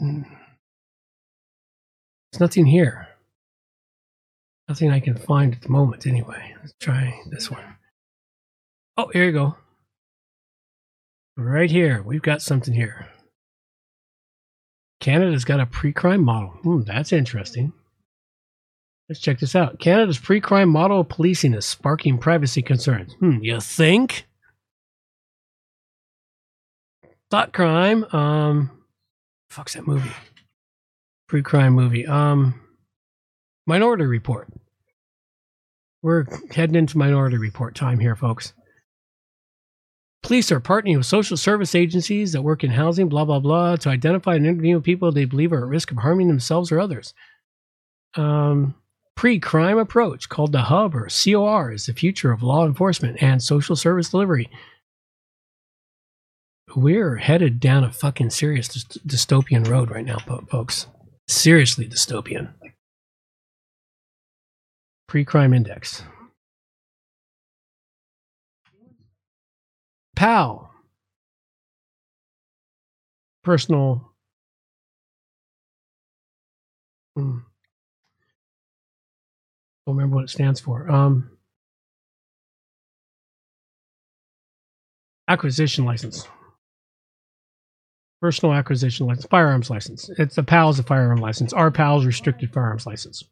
[0.00, 0.24] There's
[2.40, 3.08] nothing here.
[4.68, 6.54] Nothing I can find at the moment, anyway.
[6.60, 7.62] Let's try this one.
[8.96, 9.56] Oh, here you go.
[11.36, 12.02] Right here.
[12.02, 13.08] We've got something here.
[15.00, 16.50] Canada's got a pre crime model.
[16.62, 17.72] Hmm, that's interesting.
[19.08, 19.80] Let's check this out.
[19.80, 23.14] Canada's pre crime model of policing is sparking privacy concerns.
[23.14, 24.26] Hmm, you think?
[27.30, 28.04] Thought crime.
[28.12, 28.70] Um,
[29.50, 30.12] fuck's that movie?
[31.28, 32.06] Pre crime movie.
[32.06, 32.60] Um,
[33.66, 34.48] Minority Report.
[36.02, 38.54] We're heading into Minority Report time here, folks.
[40.22, 43.88] Police are partnering with social service agencies that work in housing, blah, blah, blah, to
[43.88, 47.14] identify and interview people they believe are at risk of harming themselves or others.
[48.14, 48.74] Um,
[49.16, 53.42] Pre crime approach called the HUB or COR is the future of law enforcement and
[53.42, 54.48] social service delivery.
[56.76, 60.18] We're headed down a fucking serious dy- dystopian road right now,
[60.50, 60.86] folks.
[61.26, 62.52] Seriously dystopian.
[65.08, 66.02] Pre crime index.
[70.14, 70.70] POW.
[73.42, 74.12] Personal.
[77.16, 77.38] Hmm.
[79.86, 80.88] Don't remember what it stands for.
[80.88, 81.30] Um,
[85.26, 86.28] acquisition license.
[88.20, 90.10] Personal acquisition license, firearms license.
[90.18, 91.52] It's the PAL's a firearm license.
[91.52, 93.24] Our PAL's restricted firearms license.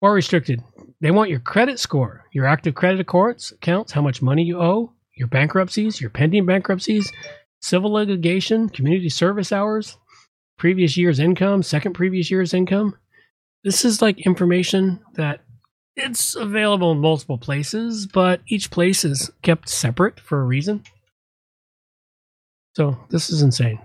[0.00, 0.62] Or restricted.
[1.00, 4.92] They want your credit score, your active credit accounts, accounts, how much money you owe,
[5.14, 7.12] your bankruptcies, your pending bankruptcies,
[7.60, 9.98] civil litigation, community service hours,
[10.56, 12.96] previous year's income, second previous year's income.
[13.64, 15.40] This is like information that
[15.96, 20.84] it's available in multiple places, but each place is kept separate for a reason.
[22.74, 23.80] So this is insane.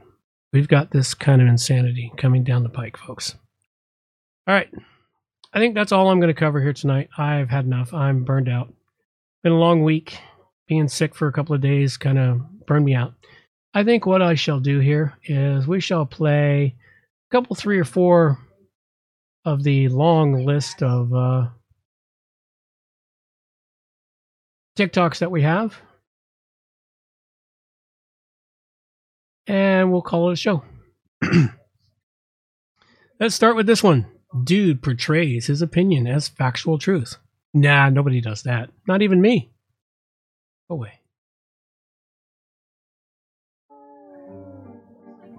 [0.55, 3.35] We've got this kind of insanity coming down the pike, folks.
[4.47, 4.69] All right.
[5.53, 7.09] I think that's all I'm going to cover here tonight.
[7.17, 7.93] I've had enough.
[7.93, 8.73] I'm burned out.
[9.43, 10.17] Been a long week.
[10.69, 13.15] Being sick for a couple of days kind of burned me out.
[13.73, 16.73] I think what I shall do here is we shall play
[17.29, 18.39] a couple, three or four
[19.43, 21.47] of the long list of uh,
[24.77, 25.77] TikToks that we have.
[29.47, 30.63] And we'll call it a show.
[33.19, 34.07] Let's start with this one.
[34.43, 37.17] Dude portrays his opinion as factual truth.
[37.53, 38.69] Nah, nobody does that.
[38.87, 39.51] Not even me.
[40.69, 40.99] Oh, Go away.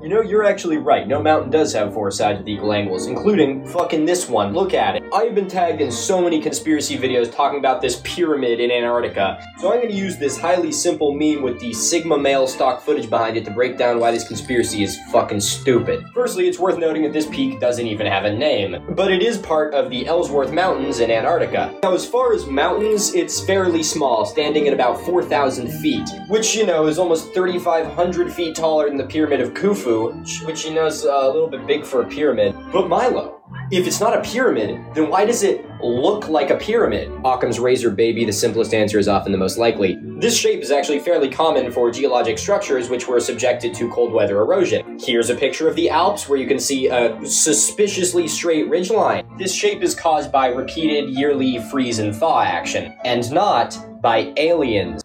[0.07, 1.09] You know, you're actually right.
[1.09, 4.53] No mountain does have four sides with equal angles, including fucking this one.
[4.53, 5.03] Look at it.
[5.13, 9.45] I've been tagged in so many conspiracy videos talking about this pyramid in Antarctica.
[9.59, 13.37] So I'm to use this highly simple meme with the Sigma male stock footage behind
[13.37, 16.07] it to break down why this conspiracy is fucking stupid.
[16.15, 19.39] Firstly, it's worth noting that this peak doesn't even have a name, but it is
[19.39, 21.75] part of the Ellsworth Mountains in Antarctica.
[21.83, 26.65] Now, as far as mountains, it's fairly small, standing at about 4,000 feet, which, you
[26.65, 31.05] know, is almost 3,500 feet taller than the Pyramid of Khufu, which, you know is
[31.05, 32.55] a little bit big for a pyramid.
[32.73, 33.41] But Milo,
[33.71, 37.11] if it's not a pyramid, then why does it look like a pyramid?
[37.25, 39.99] Occam's razor baby, the simplest answer is often the most likely.
[40.19, 44.41] This shape is actually fairly common for geologic structures which were subjected to cold weather
[44.41, 44.99] erosion.
[45.01, 49.39] Here's a picture of the Alps where you can see a suspiciously straight ridgeline.
[49.39, 55.03] This shape is caused by repeated yearly freeze and thaw action, and not by aliens.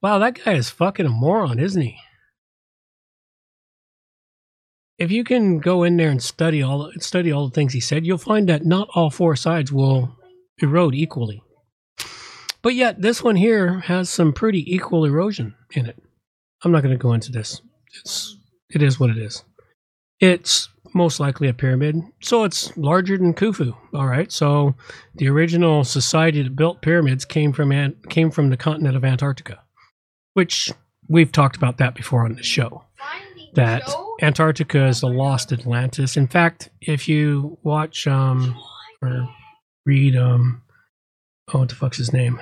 [0.00, 1.98] Wow, that guy is fucking a moron, isn't he?
[4.98, 8.04] If you can go in there and study all study all the things he said,
[8.04, 10.16] you'll find that not all four sides will
[10.58, 11.42] erode equally.
[12.62, 16.02] But yet, this one here has some pretty equal erosion in it.
[16.64, 17.62] I'm not going to go into this.
[18.00, 18.36] It's
[18.70, 19.44] it is what it is.
[20.20, 23.76] It's most likely a pyramid, so it's larger than Khufu.
[23.94, 24.74] All right, so
[25.14, 29.60] the original society that built pyramids came from came from the continent of Antarctica,
[30.34, 30.72] which
[31.08, 32.84] we've talked about that before on the show.
[33.58, 33.82] That
[34.22, 36.16] Antarctica is the lost Atlantis.
[36.16, 38.56] In fact, if you watch um
[39.02, 39.28] or
[39.84, 40.62] read um
[41.52, 42.40] oh what the fuck's his name?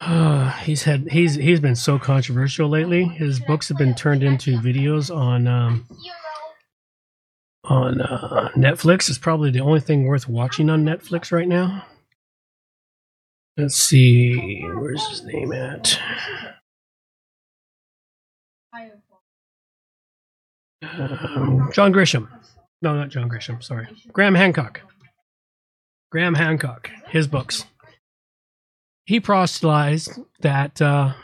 [0.00, 3.04] Uh, he's had he's he's been so controversial lately.
[3.04, 5.86] His books have been turned into videos on um
[7.62, 9.08] on uh, Netflix.
[9.08, 11.84] It's probably the only thing worth watching on Netflix right now.
[13.56, 16.00] Let's see, where's his name at?
[20.82, 22.28] John Grisham.
[22.82, 23.62] No, not John Grisham.
[23.62, 24.82] Sorry, Graham Hancock.
[26.10, 26.90] Graham Hancock.
[27.08, 27.64] His books.
[29.04, 31.14] He proselytized that uh,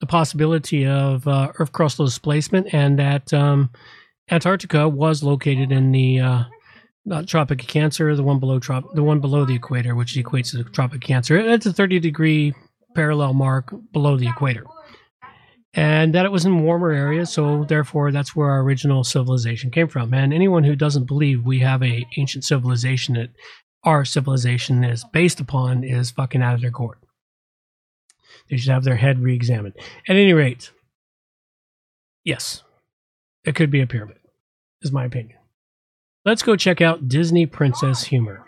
[0.00, 3.70] the possibility of uh, Earth crustal displacement and that um,
[4.30, 6.44] Antarctica was located in the uh,
[7.04, 10.50] not Tropic of Cancer, the one below trop- the one below the equator, which equates
[10.50, 11.36] to the Tropic Cancer.
[11.36, 12.54] It's a 30 degree
[12.94, 14.64] parallel mark below the equator
[15.74, 19.88] and that it was in warmer areas so therefore that's where our original civilization came
[19.88, 20.12] from.
[20.12, 23.30] And anyone who doesn't believe we have a ancient civilization that
[23.84, 26.98] our civilization is based upon is fucking out of their court
[28.48, 29.74] they should have their head re-examined.
[30.08, 30.70] At any rate
[32.24, 32.62] yes
[33.44, 34.18] it could be a pyramid
[34.82, 35.38] is my opinion.
[36.24, 38.44] Let's go check out disney princess humor.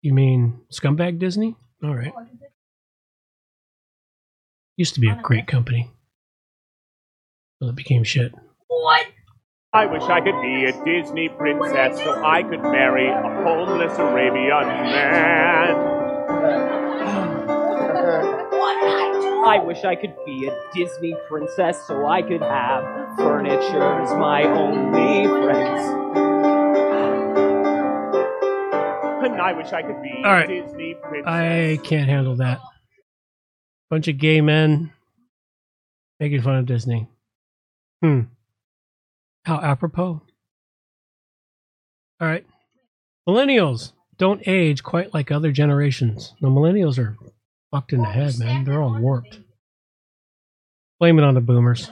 [0.00, 1.56] You mean scumbag disney?
[1.82, 2.12] All right.
[4.76, 5.90] Used to be a great company
[7.60, 8.32] well, it became shit.
[8.68, 9.06] What?
[9.72, 14.66] I wish I could be a Disney princess so I could marry a homeless Arabian
[14.66, 15.76] man.
[19.42, 24.42] I wish I could be a Disney princess so I could have furniture as my
[24.44, 25.86] only friends.
[29.24, 30.50] And I wish I could be All right.
[30.50, 31.26] a Disney princess.
[31.32, 32.60] I can't handle that.
[33.88, 34.92] Bunch of gay men
[36.18, 37.08] making fun of Disney.
[38.02, 38.20] Hmm.
[39.44, 40.22] How apropos.
[42.20, 42.46] All right.
[43.28, 46.34] Millennials don't age quite like other generations.
[46.40, 47.16] The millennials are
[47.70, 48.64] fucked in the head, man.
[48.64, 49.40] They're all warped.
[50.98, 51.90] Blame it on the boomers.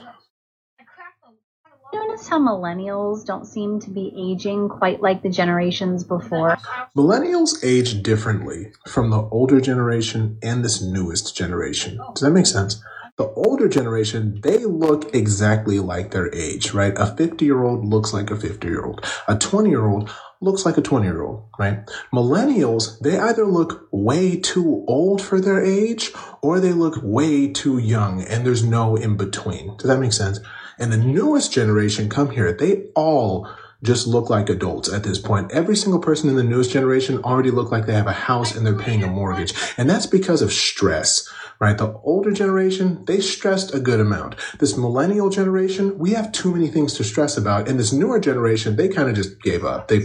[1.91, 6.57] Notice how millennials don't seem to be aging quite like the generations before.
[6.95, 11.99] Millennials age differently from the older generation and this newest generation.
[12.13, 12.83] Does that make sense?
[13.19, 16.93] The older generation, they look exactly like their age, right?
[16.95, 19.05] A 50 year old looks like a 50 year old.
[19.27, 20.09] A 20 year old
[20.39, 21.79] looks like a 20 year old, right?
[22.13, 27.77] Millennials, they either look way too old for their age or they look way too
[27.77, 29.75] young and there's no in between.
[29.75, 30.39] Does that make sense?
[30.77, 33.49] And the newest generation come here, they all
[33.81, 35.51] just look like adults at this point.
[35.51, 38.65] Every single person in the newest generation already look like they have a house and
[38.65, 39.53] they're paying a mortgage.
[39.77, 41.77] And that's because of stress, right?
[41.77, 44.35] The older generation, they stressed a good amount.
[44.59, 47.69] This millennial generation, we have too many things to stress about.
[47.69, 49.87] And this newer generation, they kind of just gave up.
[49.87, 50.01] They,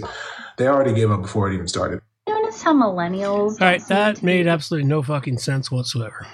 [0.56, 2.00] they already gave up before it even started.
[2.28, 3.60] Notice how millennials.
[3.60, 6.26] All right, that made absolutely no fucking sense whatsoever.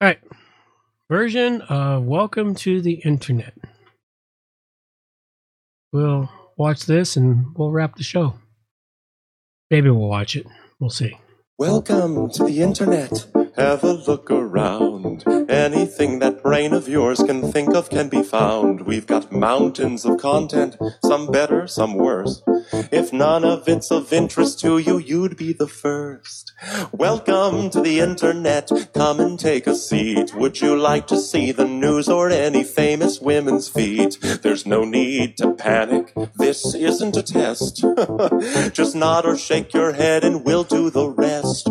[0.00, 0.18] All right.
[1.08, 3.54] version of Welcome to the Internet.
[5.92, 8.34] We'll watch this and we'll wrap the show.
[9.70, 10.46] Maybe we'll watch it.
[10.78, 11.18] We'll see.
[11.58, 13.26] Welcome to the internet.
[13.56, 15.24] Have a look around.
[15.50, 18.82] Anything that brain of yours can think of can be found.
[18.82, 22.40] We've got mountains of content, some better, some worse.
[22.90, 26.52] If none of it's of interest to you, you'd be the first.
[26.92, 28.70] Welcome to the internet.
[28.94, 30.34] Come and take a seat.
[30.34, 34.18] Would you like to see the news or any famous women's feet?
[34.42, 36.12] There's no need to panic.
[36.36, 37.84] This isn't a test.
[38.72, 41.68] Just nod or shake your head and we'll do the rest.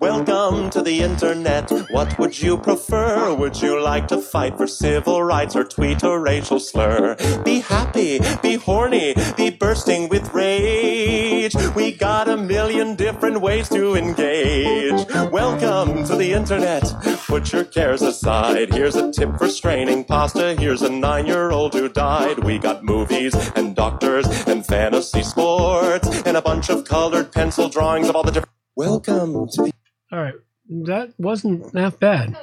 [0.00, 1.70] Welcome to the internet.
[1.90, 3.34] What would you prefer?
[3.34, 7.16] Would you like to fight for civil rights or tweet a racial slur?
[7.44, 11.54] Be happy, be horny, be bursting with rage.
[11.74, 15.06] We got a million different ways to engage.
[15.30, 16.82] Welcome to the internet.
[17.26, 18.72] Put your cares aside.
[18.72, 20.54] Here's a tip for straining pasta.
[20.54, 22.38] Here's a nine year old who died.
[22.38, 28.08] We got movies and doctors and fantasy sports and a bunch of colored pencil drawings
[28.08, 28.52] of all the different.
[28.76, 29.72] Welcome to the.
[30.12, 30.34] All right.
[30.68, 32.36] That wasn't that bad.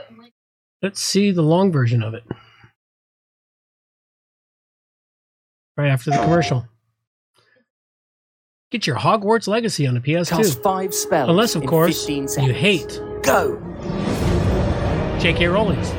[0.81, 2.23] Let's see the long version of it.
[5.77, 6.67] Right after the commercial.
[8.71, 10.29] Get your Hogwarts Legacy on the PS2.
[10.29, 13.61] Cast five spells Unless, of course, you hate Go.
[15.19, 15.45] J.K.
[15.47, 15.91] Rowling's.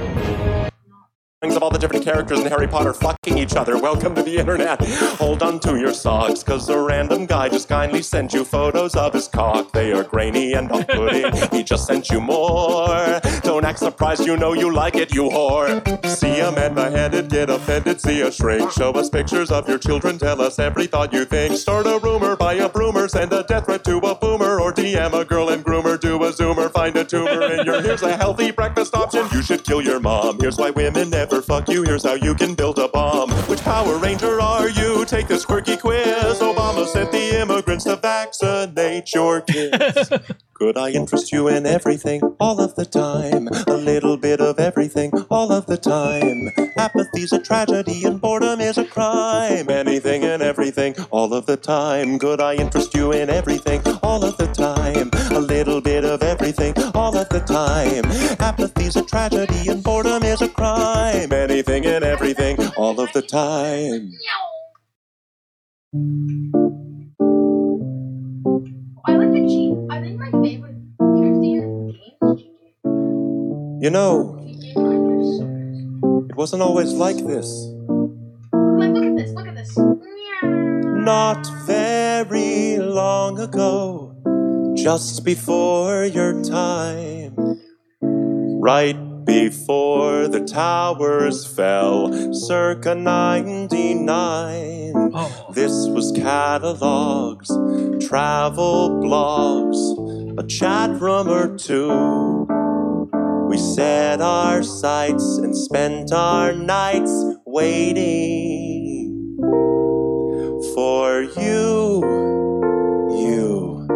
[1.50, 3.76] Of all the different characters in Harry Potter fucking each other.
[3.76, 4.80] Welcome to the internet.
[5.18, 9.12] Hold on to your socks, cause a random guy just kindly sent you photos of
[9.12, 9.72] his cock.
[9.72, 11.32] They are grainy and off putting.
[11.50, 13.20] he just sent you more.
[13.42, 15.82] Don't act surprised, you know you like it, you whore.
[16.06, 18.70] See a man beheaded, get offended, see a shrink.
[18.70, 21.56] Show us pictures of your children, tell us every thought you think.
[21.56, 25.20] Start a rumor, buy a broomer, send a death threat to a boomer, or DM
[25.20, 27.82] a girl and groomer, do a zoomer, find a tumor in your.
[27.82, 29.26] Here's a healthy breakfast option.
[29.32, 30.38] You should kill your mom.
[30.38, 31.82] Here's why women never fuck you.
[31.84, 33.30] Here's how you can build a bomb.
[33.48, 35.04] Which Power Ranger are you?
[35.06, 36.40] Take this quirky quiz.
[36.40, 36.61] Obama
[36.92, 40.10] sent the immigrants to vaccinate your kids.
[40.54, 43.48] Could I interest you in everything all of the time?
[43.66, 46.50] A little bit of everything all of the time.
[46.76, 49.70] Apathy's a tragedy and boredom is a crime.
[49.70, 52.18] Anything and everything all of the time.
[52.18, 55.10] Could I interest you in everything all of the time?
[55.34, 58.04] A little bit of everything all of the time.
[58.38, 61.32] Apathy's a tragedy and boredom is a crime.
[61.32, 64.12] Anything and everything all of the time.
[65.94, 65.98] Oh,
[69.06, 69.86] I like the.
[69.90, 72.42] I think my favorite character in games.
[73.82, 74.38] You know,
[76.30, 77.48] it wasn't always like this.
[78.52, 79.30] Like, look at this.
[79.34, 79.76] Look at this.
[80.82, 84.14] Not very long ago,
[84.76, 87.36] just before your time,
[88.60, 94.92] right before the towers fell, circa 99.
[95.52, 97.48] This was catalogs,
[98.06, 102.46] travel blogs, a chat room or two.
[103.48, 107.12] We set our sights and spent our nights
[107.44, 109.36] waiting
[110.74, 112.04] for you,
[113.10, 113.88] you,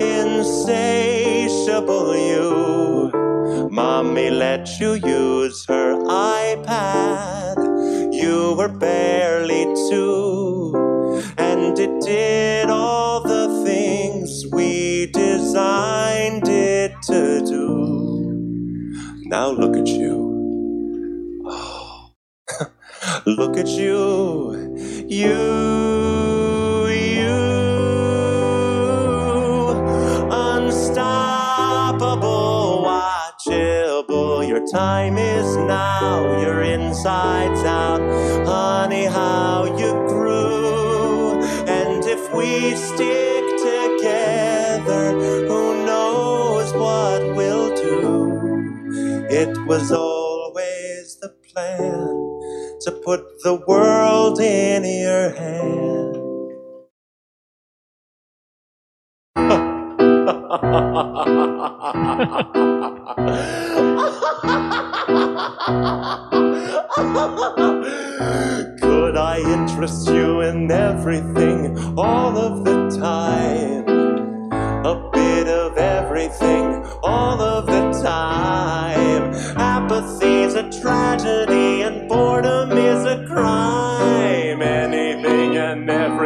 [0.00, 2.79] insatiable you.
[3.70, 7.56] Mommy let you use her iPad.
[8.12, 10.74] You were barely two,
[11.38, 18.44] and it did all the things we designed it to do.
[19.26, 20.30] Now look at you.
[23.26, 24.54] Look at you,
[25.08, 26.49] you, you,
[34.68, 38.00] Time is now, your insides out.
[38.46, 41.40] Honey, how you grew.
[41.66, 45.12] And if we stick together,
[45.48, 49.26] who knows what we'll do?
[49.30, 52.06] It was always the plan
[52.82, 56.19] to put the world in your hand.
[60.50, 60.58] Could
[69.16, 73.88] I interest you in everything all of the time?
[74.84, 79.32] A bit of everything all of the time.
[79.56, 83.79] Apathy's a tragedy and boredom is a crime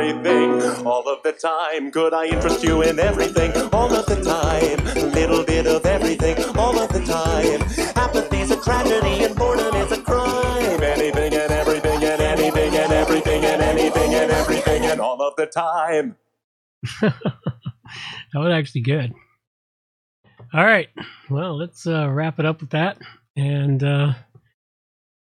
[0.04, 1.90] everything, all of the time.
[1.90, 5.12] Could I interest you in everything, all of the time?
[5.12, 7.62] Little bit of everything, all of the time.
[7.96, 10.82] Apathy's a tragedy, and boredom is a crime.
[10.82, 15.46] Anything and everything and anything and everything and anything and everything and all of the
[15.46, 16.16] time.
[17.00, 17.14] that
[18.34, 19.14] was actually good.
[20.52, 20.88] All right,
[21.30, 22.98] well, let's uh, wrap it up with that
[23.36, 23.82] and.
[23.82, 24.12] Uh,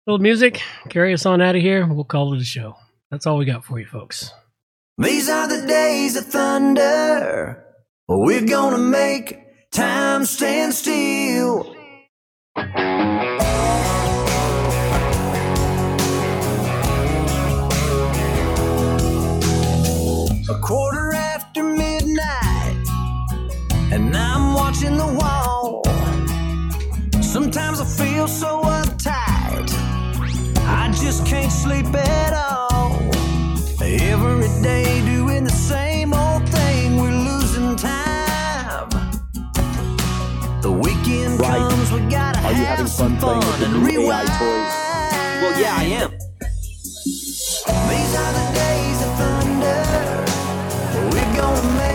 [0.05, 1.87] little music, carry us on out of here.
[1.87, 2.75] We'll call it a show.
[3.09, 4.33] That's all we got for you, folks.
[4.99, 7.65] These are the days of thunder.
[8.07, 9.39] We're gonna make
[9.71, 11.75] time stand still.
[20.49, 22.85] A quarter after midnight,
[23.91, 25.81] and I'm watching the wall.
[27.23, 29.73] Sometimes I feel so uptight,
[30.67, 32.12] I just can't sleep at
[34.63, 36.97] day doing the same old thing.
[36.97, 38.89] We're losing time.
[40.61, 41.59] The weekend right.
[41.69, 44.29] comes, we gotta Are you having fun, playing fun with the rewind.
[44.29, 44.73] AI toys?
[45.41, 46.11] Well, yeah, I am.
[47.89, 49.81] These are the days of thunder.
[51.11, 51.92] We're gonna make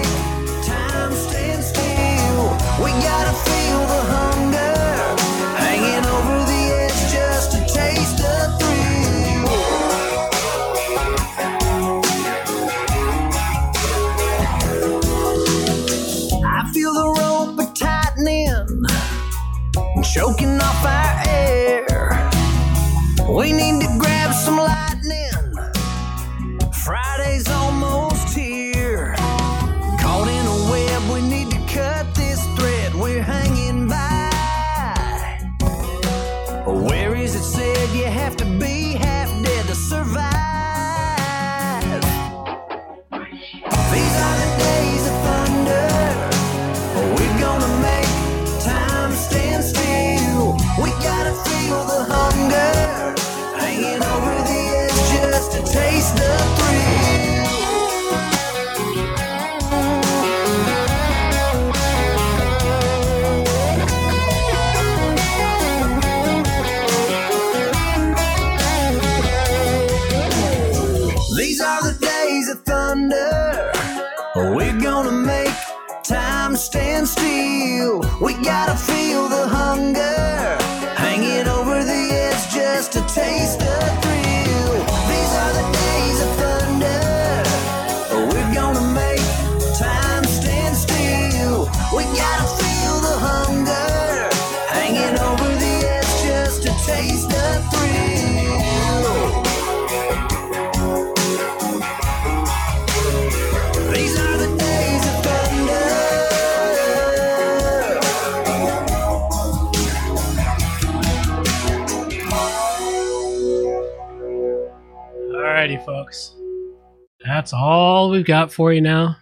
[118.28, 119.16] got for you now.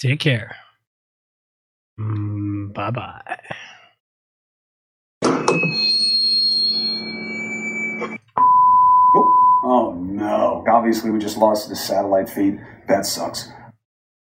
[0.00, 0.56] Take care.
[2.00, 3.40] Mm, bye bye.
[9.14, 10.64] Oh, oh no.
[10.66, 12.58] Obviously, we just lost the satellite feed.
[12.88, 13.50] That sucks.